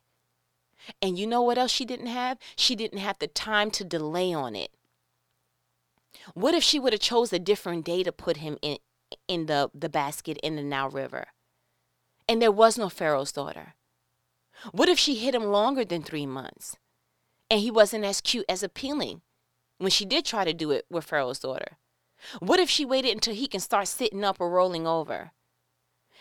And 1.02 1.18
you 1.18 1.26
know 1.26 1.42
what 1.42 1.58
else 1.58 1.72
she 1.72 1.86
didn't 1.86 2.06
have? 2.06 2.38
She 2.56 2.76
didn't 2.76 3.00
have 3.00 3.18
the 3.18 3.28
time 3.28 3.72
to 3.72 3.84
delay 3.84 4.32
on 4.32 4.56
it. 4.56 4.70
What 6.36 6.54
if 6.54 6.64
she 6.64 6.80
would 6.80 6.94
have 6.94 7.02
chose 7.02 7.34
a 7.34 7.40
different 7.40 7.84
day 7.84 8.04
to 8.04 8.12
put 8.12 8.38
him 8.38 8.60
in 8.62 8.78
in 9.28 9.48
the, 9.48 9.72
the 9.74 9.90
basket 9.90 10.38
in 10.44 10.56
the 10.56 10.62
Nile 10.62 10.90
River? 10.90 11.30
And 12.30 12.40
there 12.40 12.52
was 12.52 12.78
no 12.78 12.90
Pharaoh's 12.90 13.32
daughter. 13.32 13.74
What 14.72 14.90
if 14.90 15.00
she 15.00 15.16
hid 15.16 15.36
him 15.36 15.46
longer 15.46 15.86
than 15.86 16.04
three 16.04 16.26
months 16.26 16.78
and 17.50 17.60
he 17.60 17.72
wasn't 17.72 18.06
as 18.06 18.22
cute 18.22 18.46
as 18.50 18.64
appealing 18.64 19.22
when 19.78 19.92
she 19.92 20.06
did 20.06 20.26
try 20.26 20.44
to 20.44 20.54
do 20.54 20.72
it 20.72 20.86
with 20.90 21.06
Pharaoh's 21.06 21.40
daughter? 21.40 21.78
What 22.40 22.60
if 22.60 22.70
she 22.70 22.86
waited 22.86 23.14
until 23.14 23.36
he 23.36 23.48
can 23.48 23.60
start 23.60 23.88
sitting 23.88 24.24
up 24.24 24.38
or 24.40 24.50
rolling 24.50 24.88
over? 24.88 25.32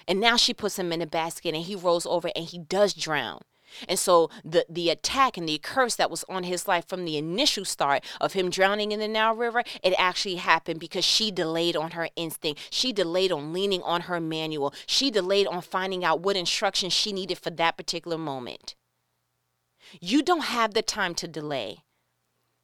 And 0.06 0.20
now 0.20 0.36
she 0.36 0.54
puts 0.54 0.78
him 0.78 0.92
in 0.92 1.02
a 1.02 1.06
basket 1.06 1.54
and 1.54 1.64
he 1.64 1.74
rolls 1.74 2.06
over 2.06 2.30
and 2.36 2.44
he 2.44 2.58
does 2.58 2.94
drown. 2.94 3.40
And 3.88 3.98
so 3.98 4.30
the, 4.44 4.64
the 4.68 4.90
attack 4.90 5.36
and 5.36 5.48
the 5.48 5.58
curse 5.58 5.96
that 5.96 6.10
was 6.10 6.24
on 6.28 6.44
his 6.44 6.68
life 6.68 6.88
from 6.88 7.04
the 7.04 7.16
initial 7.16 7.64
start 7.64 8.04
of 8.20 8.32
him 8.32 8.50
drowning 8.50 8.92
in 8.92 9.00
the 9.00 9.08
Nile 9.08 9.34
River, 9.34 9.62
it 9.82 9.94
actually 9.98 10.36
happened 10.36 10.80
because 10.80 11.04
she 11.04 11.30
delayed 11.30 11.76
on 11.76 11.92
her 11.92 12.08
instinct. 12.16 12.60
She 12.70 12.92
delayed 12.92 13.32
on 13.32 13.52
leaning 13.52 13.82
on 13.82 14.02
her 14.02 14.20
manual. 14.20 14.72
She 14.86 15.10
delayed 15.10 15.46
on 15.46 15.62
finding 15.62 16.04
out 16.04 16.20
what 16.20 16.36
instructions 16.36 16.92
she 16.92 17.12
needed 17.12 17.38
for 17.38 17.50
that 17.50 17.76
particular 17.76 18.18
moment. 18.18 18.74
You 20.00 20.22
don't 20.22 20.44
have 20.44 20.74
the 20.74 20.82
time 20.82 21.14
to 21.16 21.28
delay. 21.28 21.78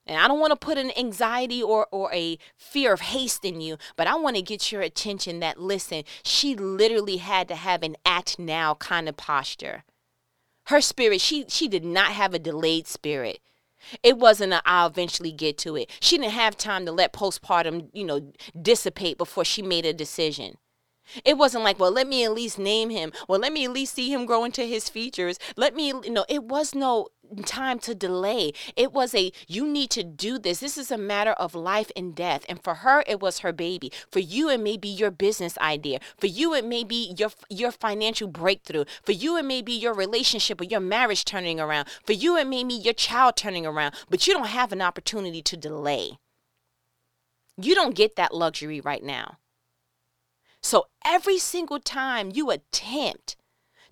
And 0.04 0.18
I 0.18 0.26
don't 0.26 0.40
want 0.40 0.50
to 0.50 0.56
put 0.56 0.78
an 0.78 0.90
anxiety 0.98 1.62
or, 1.62 1.86
or 1.92 2.12
a 2.12 2.36
fear 2.56 2.92
of 2.92 3.00
haste 3.00 3.44
in 3.44 3.60
you, 3.60 3.76
but 3.94 4.08
I 4.08 4.16
want 4.16 4.34
to 4.34 4.42
get 4.42 4.72
your 4.72 4.82
attention 4.82 5.38
that 5.38 5.60
listen, 5.60 6.02
she 6.24 6.56
literally 6.56 7.18
had 7.18 7.46
to 7.48 7.54
have 7.54 7.84
an 7.84 7.96
act 8.04 8.36
now 8.36 8.74
kind 8.74 9.08
of 9.08 9.16
posture 9.16 9.84
her 10.66 10.80
spirit 10.80 11.20
she 11.20 11.44
she 11.48 11.68
did 11.68 11.84
not 11.84 12.12
have 12.12 12.34
a 12.34 12.38
delayed 12.38 12.86
spirit 12.86 13.40
it 14.02 14.18
wasn't 14.18 14.52
a 14.52 14.62
i'll 14.64 14.88
eventually 14.88 15.32
get 15.32 15.58
to 15.58 15.76
it 15.76 15.90
she 16.00 16.16
didn't 16.16 16.32
have 16.32 16.56
time 16.56 16.86
to 16.86 16.92
let 16.92 17.12
postpartum 17.12 17.88
you 17.92 18.04
know 18.04 18.32
dissipate 18.60 19.18
before 19.18 19.44
she 19.44 19.62
made 19.62 19.84
a 19.84 19.92
decision 19.92 20.56
it 21.24 21.36
wasn't 21.36 21.64
like, 21.64 21.78
well, 21.78 21.90
let 21.90 22.06
me 22.06 22.24
at 22.24 22.32
least 22.32 22.58
name 22.58 22.90
him. 22.90 23.12
Well, 23.28 23.40
let 23.40 23.52
me 23.52 23.64
at 23.64 23.72
least 23.72 23.94
see 23.94 24.12
him 24.12 24.24
grow 24.24 24.44
into 24.44 24.62
his 24.62 24.88
features. 24.88 25.38
Let 25.56 25.74
me, 25.74 25.88
you 25.88 26.10
know, 26.10 26.24
it 26.28 26.44
was 26.44 26.74
no 26.74 27.08
time 27.36 27.78
to 27.80 27.94
delay. 27.94 28.52
It 28.76 28.92
was 28.92 29.14
a, 29.14 29.32
you 29.46 29.66
need 29.66 29.90
to 29.90 30.02
do 30.02 30.38
this. 30.38 30.60
This 30.60 30.78
is 30.78 30.90
a 30.90 30.98
matter 30.98 31.32
of 31.32 31.54
life 31.54 31.90
and 31.96 32.14
death. 32.14 32.44
And 32.48 32.62
for 32.62 32.76
her, 32.76 33.04
it 33.06 33.20
was 33.20 33.40
her 33.40 33.52
baby. 33.52 33.92
For 34.10 34.18
you, 34.18 34.48
it 34.48 34.60
may 34.60 34.76
be 34.76 34.88
your 34.88 35.10
business 35.10 35.56
idea. 35.58 36.00
For 36.18 36.26
you, 36.26 36.54
it 36.54 36.64
may 36.64 36.84
be 36.84 37.14
your, 37.18 37.30
your 37.48 37.72
financial 37.72 38.28
breakthrough. 38.28 38.84
For 39.02 39.12
you, 39.12 39.36
it 39.36 39.44
may 39.44 39.62
be 39.62 39.72
your 39.72 39.94
relationship 39.94 40.60
or 40.60 40.64
your 40.64 40.80
marriage 40.80 41.24
turning 41.24 41.60
around. 41.60 41.88
For 42.04 42.12
you, 42.12 42.36
it 42.36 42.46
may 42.46 42.64
be 42.64 42.74
your 42.74 42.94
child 42.94 43.36
turning 43.36 43.66
around. 43.66 43.94
But 44.10 44.26
you 44.26 44.34
don't 44.34 44.48
have 44.48 44.72
an 44.72 44.82
opportunity 44.82 45.42
to 45.42 45.56
delay. 45.56 46.18
You 47.56 47.74
don't 47.74 47.94
get 47.94 48.16
that 48.16 48.34
luxury 48.34 48.80
right 48.80 49.02
now. 49.02 49.38
So 50.62 50.86
every 51.04 51.38
single 51.38 51.80
time 51.80 52.30
you 52.32 52.50
attempt 52.50 53.36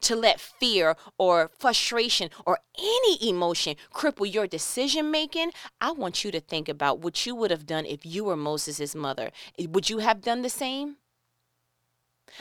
to 0.02 0.16
let 0.16 0.40
fear 0.40 0.96
or 1.18 1.50
frustration 1.58 2.30
or 2.46 2.58
any 2.78 3.28
emotion 3.28 3.76
cripple 3.92 4.32
your 4.32 4.46
decision 4.46 5.10
making, 5.10 5.52
I 5.80 5.92
want 5.92 6.24
you 6.24 6.30
to 6.32 6.40
think 6.40 6.68
about 6.68 7.00
what 7.00 7.26
you 7.26 7.34
would 7.34 7.50
have 7.50 7.66
done 7.66 7.86
if 7.86 8.04
you 8.04 8.24
were 8.24 8.36
Moses' 8.36 8.94
mother. 8.94 9.30
Would 9.58 9.90
you 9.90 9.98
have 9.98 10.22
done 10.22 10.42
the 10.42 10.50
same? 10.50 10.96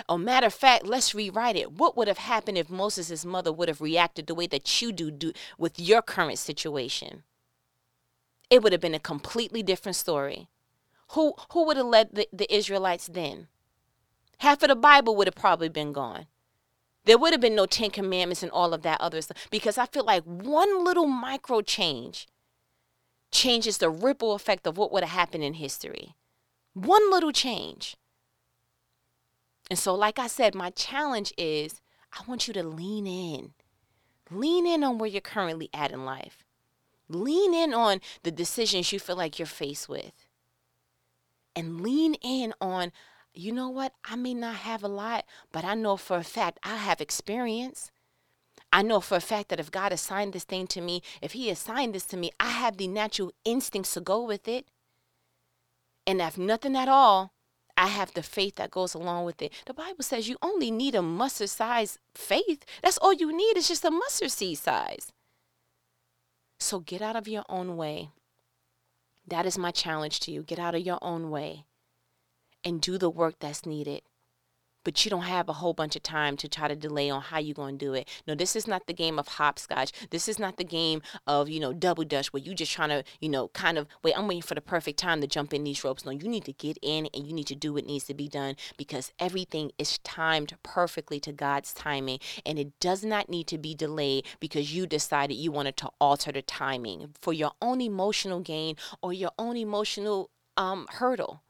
Oh, 0.08 0.18
matter 0.18 0.48
of 0.48 0.54
fact, 0.54 0.86
let's 0.86 1.16
rewrite 1.16 1.56
it. 1.56 1.72
What 1.72 1.98
would 1.98 2.08
have 2.08 2.20
happened 2.20 2.58
if 2.58 2.70
Moses' 2.70 3.26
mother 3.26 3.52
would 3.52 3.68
have 3.68 3.82
reacted 3.82 4.28
the 4.28 4.36
way 4.36 4.46
that 4.48 4.82
you 4.82 4.92
do, 4.92 5.10
do 5.10 5.34
with 5.58 5.80
your 5.80 6.02
current 6.02 6.38
situation? 6.38 7.24
It 8.50 8.62
would 8.62 8.72
have 8.72 8.82
been 8.82 8.96
a 8.96 9.00
completely 9.00 9.64
different 9.64 9.96
story. 9.96 10.48
Who, 11.14 11.34
who 11.52 11.66
would 11.66 11.78
have 11.78 11.88
led 11.88 12.10
the, 12.14 12.28
the 12.32 12.54
Israelites 12.54 13.08
then? 13.08 13.48
half 14.40 14.64
of 14.64 14.70
the 14.70 14.76
Bible 14.76 15.16
would 15.16 15.28
have 15.28 15.36
probably 15.36 15.70
been 15.70 15.94
gone. 15.94 16.26
There 17.10 17.18
would 17.18 17.34
have 17.34 17.42
been 17.42 17.56
no 17.56 17.66
Ten 17.66 17.90
Commandments 17.90 18.44
and 18.44 18.52
all 18.52 18.72
of 18.72 18.84
that 18.84 19.02
other 19.02 19.20
stuff 19.20 19.48
because 19.50 19.80
I 19.80 19.88
feel 19.88 20.06
like 20.06 20.24
one 20.26 20.86
little 20.86 21.08
micro 21.08 21.62
change 21.62 22.28
changes 23.32 23.80
the 23.80 23.90
ripple 23.90 24.36
effect 24.36 24.68
of 24.68 24.78
what 24.78 24.92
would 24.92 25.02
have 25.04 25.18
happened 25.18 25.44
in 25.44 25.56
history. 25.56 26.14
One 26.76 27.10
little 27.10 27.32
change. 27.32 27.98
And 29.72 29.80
so, 29.80 29.96
like 29.96 30.20
I 30.20 30.28
said, 30.28 30.54
my 30.54 30.70
challenge 30.70 31.34
is 31.36 31.82
I 32.14 32.22
want 32.28 32.48
you 32.48 32.54
to 32.54 32.62
lean 32.62 33.08
in. 33.08 33.54
Lean 34.30 34.68
in 34.68 34.84
on 34.84 35.00
where 35.00 35.10
you're 35.10 35.20
currently 35.20 35.72
at 35.74 35.92
in 35.92 36.06
life. 36.06 36.46
Lean 37.08 37.56
in 37.56 37.74
on 37.74 38.02
the 38.22 38.30
decisions 38.30 38.94
you 38.94 39.00
feel 39.00 39.16
like 39.16 39.40
you're 39.40 39.48
faced 39.48 39.90
with. 39.90 40.28
And 41.56 41.82
lean 41.82 42.14
in 42.22 42.54
on 42.62 42.92
you 43.34 43.52
know 43.52 43.70
what? 43.70 43.94
I 44.04 44.16
may 44.16 44.34
not 44.34 44.56
have 44.56 44.84
a 44.84 44.88
lot, 44.88 45.26
but 45.52 45.64
I 45.64 45.76
know 45.76 45.98
for 45.98 46.18
a 46.18 46.24
fact 46.24 46.60
I 46.64 46.76
have 46.76 47.02
experience. 47.02 47.92
I 48.72 48.82
know 48.82 49.00
for 49.00 49.18
a 49.18 49.22
fact 49.22 49.50
that 49.50 49.60
if 49.60 49.72
God 49.72 49.92
assigned 49.92 50.34
this 50.34 50.44
thing 50.44 50.68
to 50.68 50.82
me, 50.82 51.02
if 51.22 51.32
He 51.32 51.50
assigned 51.50 51.96
this 51.96 52.06
to 52.06 52.18
me, 52.18 52.32
I 52.40 52.50
have 52.50 52.78
the 52.78 52.88
natural 52.88 53.32
instincts 53.46 53.94
to 53.94 54.02
go 54.02 54.24
with 54.24 54.48
it. 54.48 54.68
And 56.06 56.22
if 56.22 56.38
nothing 56.38 56.76
at 56.76 56.88
all, 56.88 57.34
I 57.78 57.88
have 57.88 58.14
the 58.14 58.24
faith 58.24 58.56
that 58.56 58.72
goes 58.72 58.94
along 58.94 59.26
with 59.26 59.42
it. 59.42 59.54
The 59.66 59.74
Bible 59.74 60.04
says 60.04 60.28
you 60.28 60.38
only 60.42 60.70
need 60.70 60.96
a 60.96 61.02
mustard 61.02 61.50
size 61.50 61.98
faith. 62.14 62.66
That's 62.84 62.98
all 62.98 63.14
you 63.14 63.36
need 63.36 63.58
it's 63.58 63.70
just 63.70 63.86
a 63.86 63.92
mustard 63.92 64.32
seed 64.32 64.58
size. 64.58 65.14
So 66.60 66.80
get 66.80 67.02
out 67.02 67.16
of 67.16 67.28
your 67.28 67.46
own 67.48 67.78
way. 67.78 68.10
That 69.26 69.46
is 69.46 69.58
my 69.58 69.72
challenge 69.72 70.20
to 70.22 70.32
you. 70.32 70.44
Get 70.44 70.60
out 70.60 70.76
of 70.76 70.86
your 70.86 71.00
own 71.02 71.30
way 71.30 71.66
and 72.64 72.82
do 72.82 72.98
the 72.98 73.10
work 73.10 73.36
that's 73.40 73.66
needed 73.66 74.02
but 74.84 75.04
you 75.04 75.12
don't 75.12 75.24
have 75.24 75.50
a 75.50 75.54
whole 75.54 75.74
bunch 75.74 75.96
of 75.96 76.04
time 76.04 76.38
to 76.38 76.48
try 76.48 76.68
to 76.68 76.76
delay 76.76 77.10
on 77.10 77.22
how 77.22 77.38
you're 77.38 77.54
going 77.54 77.78
to 77.78 77.86
do 77.86 77.94
it. 77.94 78.08
No, 78.26 78.36
this 78.36 78.56
is 78.56 78.68
not 78.68 78.88
the 78.88 78.94
game 78.94 79.20
of 79.20 79.28
hopscotch. 79.28 79.92
This 80.10 80.28
is 80.28 80.40
not 80.40 80.58
the 80.58 80.64
game 80.64 81.02
of, 81.28 81.50
you 81.50 81.60
know, 81.60 81.74
double 81.74 82.04
dutch 82.04 82.32
where 82.34 82.42
you're 82.42 82.56
just 82.56 82.72
trying 82.72 82.90
to, 82.90 83.04
you 83.20 83.30
know, 83.30 83.50
kind 83.50 83.78
of, 83.78 83.88
wait, 84.04 84.18
I'm 84.18 84.28
waiting 84.28 84.42
for 84.42 84.56
the 84.56 84.62
perfect 84.62 84.98
time 84.98 85.22
to 85.22 85.28
jump 85.28 85.54
in 85.54 85.64
these 85.64 85.84
ropes. 85.84 86.06
No, 86.06 86.12
you 86.12 86.28
need 86.28 86.46
to 86.46 86.54
get 86.54 86.78
in 86.82 87.08
and 87.14 87.28
you 87.28 87.34
need 87.34 87.48
to 87.48 87.56
do 87.56 87.74
what 87.74 87.86
needs 87.86 88.06
to 88.06 88.14
be 88.14 88.28
done 88.28 88.56
because 88.78 89.12
everything 89.20 89.72
is 89.78 90.00
timed 90.00 90.56
perfectly 90.64 91.20
to 91.20 91.32
God's 91.32 91.74
timing 91.74 92.20
and 92.46 92.58
it 92.58 92.80
does 92.80 93.04
not 93.04 93.30
need 93.30 93.48
to 93.48 93.58
be 93.58 93.76
delayed 93.76 94.26
because 94.40 94.74
you 94.74 94.88
decided 94.88 95.36
you 95.36 95.52
wanted 95.52 95.78
to 95.78 95.90
alter 96.00 96.32
the 96.32 96.42
timing 96.42 97.14
for 97.20 97.34
your 97.34 97.52
own 97.62 97.82
emotional 97.82 98.40
gain 98.40 98.76
or 99.02 99.14
your 99.14 99.32
own 99.38 99.58
emotional 99.58 100.30
um, 100.58 100.88
hurdle. 100.90 101.44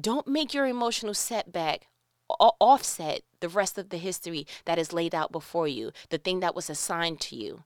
Don't 0.00 0.26
make 0.26 0.54
your 0.54 0.66
emotional 0.66 1.14
setback 1.14 1.88
offset 2.28 3.22
the 3.40 3.48
rest 3.48 3.76
of 3.76 3.90
the 3.90 3.98
history 3.98 4.46
that 4.64 4.78
is 4.78 4.92
laid 4.92 5.14
out 5.14 5.32
before 5.32 5.68
you, 5.68 5.92
the 6.08 6.18
thing 6.18 6.40
that 6.40 6.54
was 6.54 6.70
assigned 6.70 7.20
to 7.20 7.36
you. 7.36 7.64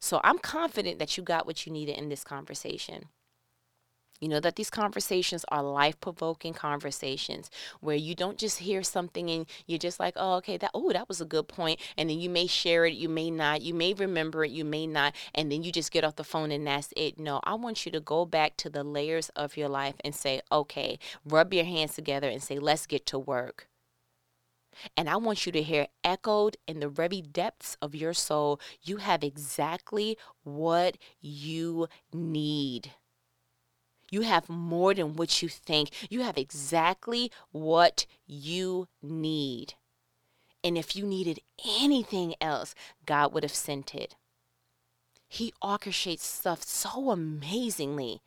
So 0.00 0.20
I'm 0.24 0.38
confident 0.38 0.98
that 0.98 1.16
you 1.16 1.22
got 1.22 1.46
what 1.46 1.66
you 1.66 1.72
needed 1.72 1.96
in 1.96 2.08
this 2.08 2.24
conversation. 2.24 3.06
You 4.20 4.28
know 4.28 4.40
that 4.40 4.56
these 4.56 4.70
conversations 4.70 5.44
are 5.48 5.62
life 5.62 6.00
provoking 6.00 6.54
conversations 6.54 7.50
where 7.80 7.96
you 7.96 8.14
don't 8.14 8.38
just 8.38 8.58
hear 8.58 8.82
something 8.82 9.30
and 9.30 9.46
you're 9.66 9.78
just 9.78 10.00
like, 10.00 10.14
oh, 10.16 10.34
okay, 10.36 10.56
that, 10.56 10.70
oh, 10.74 10.92
that 10.92 11.08
was 11.08 11.20
a 11.20 11.26
good 11.26 11.48
point. 11.48 11.80
And 11.96 12.08
then 12.08 12.18
you 12.18 12.30
may 12.30 12.46
share 12.46 12.86
it, 12.86 12.94
you 12.94 13.08
may 13.08 13.30
not, 13.30 13.62
you 13.62 13.74
may 13.74 13.94
remember 13.94 14.44
it, 14.44 14.50
you 14.50 14.64
may 14.64 14.86
not. 14.86 15.14
And 15.34 15.52
then 15.52 15.62
you 15.62 15.72
just 15.72 15.92
get 15.92 16.04
off 16.04 16.16
the 16.16 16.24
phone 16.24 16.50
and 16.50 16.66
that's 16.66 16.92
it. 16.96 17.18
No, 17.18 17.40
I 17.44 17.54
want 17.54 17.84
you 17.84 17.92
to 17.92 18.00
go 18.00 18.24
back 18.24 18.56
to 18.58 18.70
the 18.70 18.84
layers 18.84 19.28
of 19.30 19.56
your 19.56 19.68
life 19.68 19.96
and 20.04 20.14
say, 20.14 20.40
okay, 20.50 20.98
rub 21.24 21.52
your 21.52 21.64
hands 21.64 21.94
together 21.94 22.28
and 22.28 22.42
say, 22.42 22.58
let's 22.58 22.86
get 22.86 23.06
to 23.06 23.18
work. 23.18 23.68
And 24.96 25.08
I 25.08 25.16
want 25.16 25.46
you 25.46 25.52
to 25.52 25.62
hear 25.62 25.86
echoed 26.04 26.56
in 26.66 26.80
the 26.80 26.88
very 26.88 27.22
depths 27.22 27.76
of 27.80 27.94
your 27.94 28.12
soul, 28.12 28.60
you 28.82 28.98
have 28.98 29.24
exactly 29.24 30.18
what 30.42 30.98
you 31.20 31.88
need. 32.12 32.92
You 34.10 34.22
have 34.22 34.48
more 34.48 34.94
than 34.94 35.16
what 35.16 35.42
you 35.42 35.48
think. 35.48 35.90
You 36.08 36.22
have 36.22 36.38
exactly 36.38 37.30
what 37.50 38.06
you 38.26 38.88
need. 39.02 39.74
And 40.62 40.78
if 40.78 40.96
you 40.96 41.04
needed 41.04 41.40
anything 41.80 42.34
else, 42.40 42.74
God 43.04 43.32
would 43.32 43.42
have 43.42 43.54
sent 43.54 43.94
it. 43.94 44.14
He 45.28 45.52
orchestrates 45.62 46.20
stuff 46.20 46.62
so 46.62 47.10
amazingly. 47.10 48.20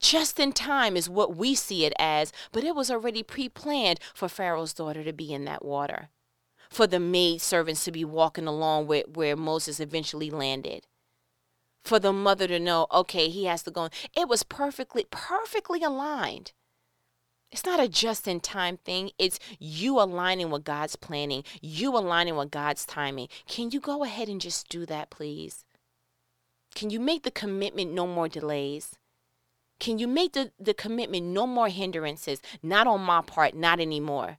Just 0.00 0.40
in 0.40 0.52
time 0.52 0.96
is 0.96 1.08
what 1.08 1.36
we 1.36 1.54
see 1.54 1.84
it 1.84 1.92
as, 1.96 2.32
but 2.50 2.64
it 2.64 2.74
was 2.74 2.90
already 2.90 3.22
pre 3.22 3.48
planned 3.48 4.00
for 4.12 4.28
Pharaoh's 4.28 4.74
daughter 4.74 5.04
to 5.04 5.12
be 5.12 5.32
in 5.32 5.44
that 5.44 5.64
water, 5.64 6.08
for 6.68 6.88
the 6.88 6.98
maid 6.98 7.40
servants 7.40 7.84
to 7.84 7.92
be 7.92 8.04
walking 8.04 8.48
along 8.48 8.88
where, 8.88 9.04
where 9.14 9.36
Moses 9.36 9.78
eventually 9.78 10.28
landed 10.28 10.86
for 11.84 11.98
the 11.98 12.12
mother 12.12 12.46
to 12.46 12.58
know, 12.58 12.86
okay, 12.92 13.28
he 13.28 13.44
has 13.46 13.62
to 13.64 13.70
go. 13.70 13.88
It 14.16 14.28
was 14.28 14.42
perfectly, 14.42 15.06
perfectly 15.10 15.82
aligned. 15.82 16.52
It's 17.50 17.66
not 17.66 17.80
a 17.80 17.88
just 17.88 18.26
in 18.26 18.40
time 18.40 18.78
thing. 18.78 19.10
It's 19.18 19.38
you 19.58 20.00
aligning 20.00 20.50
with 20.50 20.64
God's 20.64 20.96
planning, 20.96 21.44
you 21.60 21.96
aligning 21.96 22.36
with 22.36 22.50
God's 22.50 22.86
timing. 22.86 23.28
Can 23.46 23.70
you 23.70 23.80
go 23.80 24.04
ahead 24.04 24.28
and 24.28 24.40
just 24.40 24.68
do 24.68 24.86
that, 24.86 25.10
please? 25.10 25.64
Can 26.74 26.88
you 26.88 26.98
make 26.98 27.24
the 27.24 27.30
commitment 27.30 27.92
no 27.92 28.06
more 28.06 28.28
delays? 28.28 28.96
Can 29.78 29.98
you 29.98 30.08
make 30.08 30.32
the, 30.32 30.52
the 30.58 30.72
commitment 30.72 31.26
no 31.26 31.46
more 31.46 31.68
hindrances? 31.68 32.40
Not 32.62 32.86
on 32.86 33.02
my 33.02 33.20
part, 33.20 33.54
not 33.54 33.80
anymore 33.80 34.38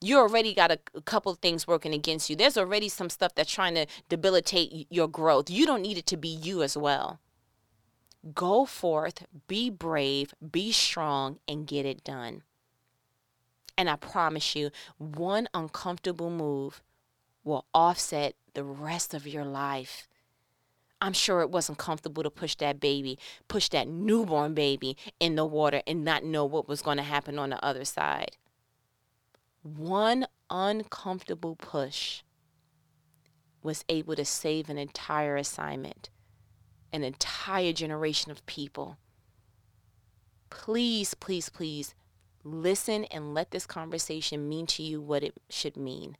you 0.00 0.18
already 0.18 0.54
got 0.54 0.70
a, 0.70 0.78
a 0.94 1.02
couple 1.02 1.30
of 1.30 1.38
things 1.38 1.66
working 1.66 1.92
against 1.92 2.30
you. 2.30 2.36
There's 2.36 2.56
already 2.56 2.88
some 2.88 3.10
stuff 3.10 3.34
that's 3.34 3.52
trying 3.52 3.74
to 3.74 3.86
debilitate 4.08 4.86
your 4.90 5.08
growth. 5.08 5.50
You 5.50 5.66
don't 5.66 5.82
need 5.82 5.98
it 5.98 6.06
to 6.06 6.16
be 6.16 6.28
you 6.28 6.62
as 6.62 6.76
well. 6.76 7.20
Go 8.34 8.64
forth, 8.64 9.26
be 9.46 9.70
brave, 9.70 10.34
be 10.50 10.72
strong, 10.72 11.38
and 11.46 11.66
get 11.66 11.86
it 11.86 12.04
done. 12.04 12.42
And 13.76 13.88
I 13.88 13.96
promise 13.96 14.54
you, 14.54 14.70
one 14.98 15.48
uncomfortable 15.54 16.30
move 16.30 16.82
will 17.44 17.66
offset 17.74 18.34
the 18.54 18.64
rest 18.64 19.14
of 19.14 19.26
your 19.26 19.44
life. 19.44 20.06
I'm 21.00 21.14
sure 21.14 21.40
it 21.40 21.50
wasn't 21.50 21.78
comfortable 21.78 22.22
to 22.22 22.30
push 22.30 22.54
that 22.56 22.78
baby, 22.78 23.18
push 23.48 23.70
that 23.70 23.88
newborn 23.88 24.52
baby 24.52 24.98
in 25.18 25.34
the 25.34 25.46
water 25.46 25.82
and 25.86 26.04
not 26.04 26.24
know 26.24 26.44
what 26.44 26.68
was 26.68 26.82
going 26.82 26.98
to 26.98 27.02
happen 27.02 27.38
on 27.38 27.50
the 27.50 27.64
other 27.64 27.86
side 27.86 28.36
one 29.62 30.26
uncomfortable 30.48 31.56
push 31.56 32.22
was 33.62 33.84
able 33.88 34.16
to 34.16 34.24
save 34.24 34.70
an 34.70 34.78
entire 34.78 35.36
assignment, 35.36 36.10
an 36.92 37.04
entire 37.04 37.72
generation 37.72 38.30
of 38.30 38.44
people. 38.46 38.98
Please, 40.48 41.14
please, 41.14 41.48
please 41.48 41.94
listen 42.42 43.04
and 43.06 43.34
let 43.34 43.50
this 43.50 43.66
conversation 43.66 44.48
mean 44.48 44.66
to 44.66 44.82
you 44.82 45.00
what 45.00 45.22
it 45.22 45.34
should 45.50 45.76
mean. 45.76 46.16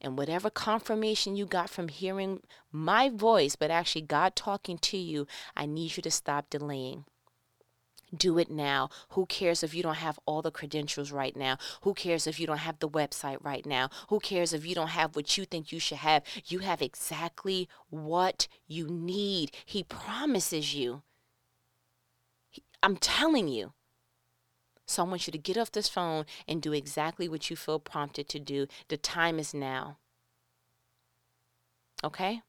And 0.00 0.18
whatever 0.18 0.50
confirmation 0.50 1.36
you 1.36 1.46
got 1.46 1.70
from 1.70 1.88
hearing 1.88 2.40
my 2.72 3.08
voice, 3.08 3.56
but 3.56 3.70
actually 3.70 4.02
God 4.02 4.34
talking 4.34 4.78
to 4.78 4.96
you, 4.96 5.26
I 5.56 5.66
need 5.66 5.96
you 5.96 6.02
to 6.02 6.10
stop 6.10 6.50
delaying. 6.50 7.04
Do 8.16 8.38
it 8.38 8.50
now. 8.50 8.90
Who 9.10 9.26
cares 9.26 9.62
if 9.62 9.72
you 9.72 9.82
don't 9.82 9.96
have 9.96 10.18
all 10.26 10.42
the 10.42 10.50
credentials 10.50 11.12
right 11.12 11.36
now? 11.36 11.58
Who 11.82 11.94
cares 11.94 12.26
if 12.26 12.40
you 12.40 12.46
don't 12.46 12.58
have 12.58 12.80
the 12.80 12.88
website 12.88 13.38
right 13.40 13.64
now? 13.64 13.88
Who 14.08 14.18
cares 14.18 14.52
if 14.52 14.66
you 14.66 14.74
don't 14.74 14.88
have 14.88 15.14
what 15.14 15.38
you 15.38 15.44
think 15.44 15.70
you 15.70 15.78
should 15.78 15.98
have? 15.98 16.24
You 16.46 16.58
have 16.60 16.82
exactly 16.82 17.68
what 17.88 18.48
you 18.66 18.88
need. 18.88 19.52
He 19.64 19.84
promises 19.84 20.74
you. 20.74 21.02
I'm 22.82 22.96
telling 22.96 23.46
you. 23.46 23.74
So 24.86 25.04
I 25.04 25.08
want 25.08 25.28
you 25.28 25.30
to 25.30 25.38
get 25.38 25.56
off 25.56 25.70
this 25.70 25.88
phone 25.88 26.24
and 26.48 26.60
do 26.60 26.72
exactly 26.72 27.28
what 27.28 27.48
you 27.48 27.54
feel 27.54 27.78
prompted 27.78 28.28
to 28.30 28.40
do. 28.40 28.66
The 28.88 28.96
time 28.96 29.38
is 29.38 29.54
now. 29.54 29.98
Okay? 32.02 32.42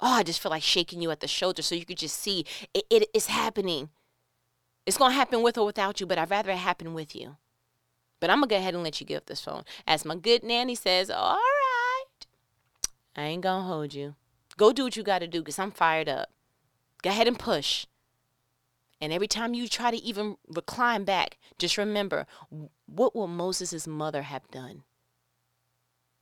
Oh, 0.00 0.14
I 0.14 0.24
just 0.24 0.42
feel 0.42 0.50
like 0.50 0.64
shaking 0.64 1.00
you 1.00 1.12
at 1.12 1.20
the 1.20 1.28
shoulder 1.28 1.62
so 1.62 1.76
you 1.76 1.84
could 1.84 1.98
just 1.98 2.18
see 2.18 2.44
it, 2.74 2.84
it 2.90 3.08
is 3.14 3.26
happening. 3.26 3.90
It's 4.84 4.98
going 4.98 5.12
to 5.12 5.16
happen 5.16 5.42
with 5.42 5.56
or 5.56 5.66
without 5.66 6.00
you, 6.00 6.06
but 6.06 6.18
I'd 6.18 6.30
rather 6.30 6.50
it 6.50 6.56
happen 6.56 6.94
with 6.94 7.14
you. 7.14 7.36
But 8.20 8.30
I'm 8.30 8.38
going 8.38 8.48
to 8.48 8.54
go 8.54 8.58
ahead 8.58 8.74
and 8.74 8.82
let 8.82 9.00
you 9.00 9.06
give 9.06 9.18
up 9.18 9.26
this 9.26 9.40
phone. 9.40 9.64
As 9.86 10.04
my 10.04 10.16
good 10.16 10.42
nanny 10.42 10.74
says, 10.74 11.10
all 11.10 11.36
right, 11.36 12.26
I 13.16 13.22
ain't 13.22 13.42
going 13.42 13.62
to 13.62 13.66
hold 13.66 13.94
you. 13.94 14.14
Go 14.56 14.72
do 14.72 14.84
what 14.84 14.96
you 14.96 15.02
got 15.02 15.20
to 15.20 15.26
do 15.26 15.40
because 15.40 15.58
I'm 15.58 15.70
fired 15.70 16.08
up. 16.08 16.30
Go 17.02 17.10
ahead 17.10 17.26
and 17.26 17.38
push. 17.38 17.86
And 19.00 19.12
every 19.12 19.26
time 19.26 19.54
you 19.54 19.66
try 19.66 19.90
to 19.90 19.96
even 19.96 20.36
recline 20.46 21.04
back, 21.04 21.38
just 21.58 21.76
remember 21.76 22.26
what 22.86 23.16
will 23.16 23.26
Moses' 23.26 23.86
mother 23.86 24.22
have 24.22 24.48
done? 24.52 24.84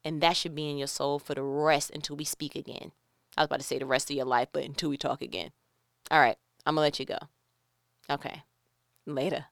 And 0.03 0.23
that 0.23 0.37
should 0.37 0.55
be 0.55 0.71
in 0.71 0.79
your 0.79 0.87
soul 0.87 1.19
for 1.19 1.35
the 1.35 1.43
rest 1.43 1.91
until 1.91 2.17
we 2.17 2.25
speak 2.25 2.57
again. 2.57 2.93
I 3.37 3.43
was 3.43 3.47
about 3.47 3.61
to 3.61 3.67
say 3.67 3.79
the 3.79 3.85
rest 3.85 4.11
of 4.11 4.17
your 4.17 4.25
life, 4.25 4.49
but 4.53 4.65
until 4.65 4.89
we 4.89 4.97
talk 4.97 5.21
again. 5.21 5.51
All 6.11 6.21
right, 6.21 6.39
I'm 6.65 6.75
going 6.77 6.85
to 6.85 6.87
let 6.87 7.01
you 7.01 7.05
go. 7.05 7.19
Okay. 8.09 8.43
Later. 9.15 9.47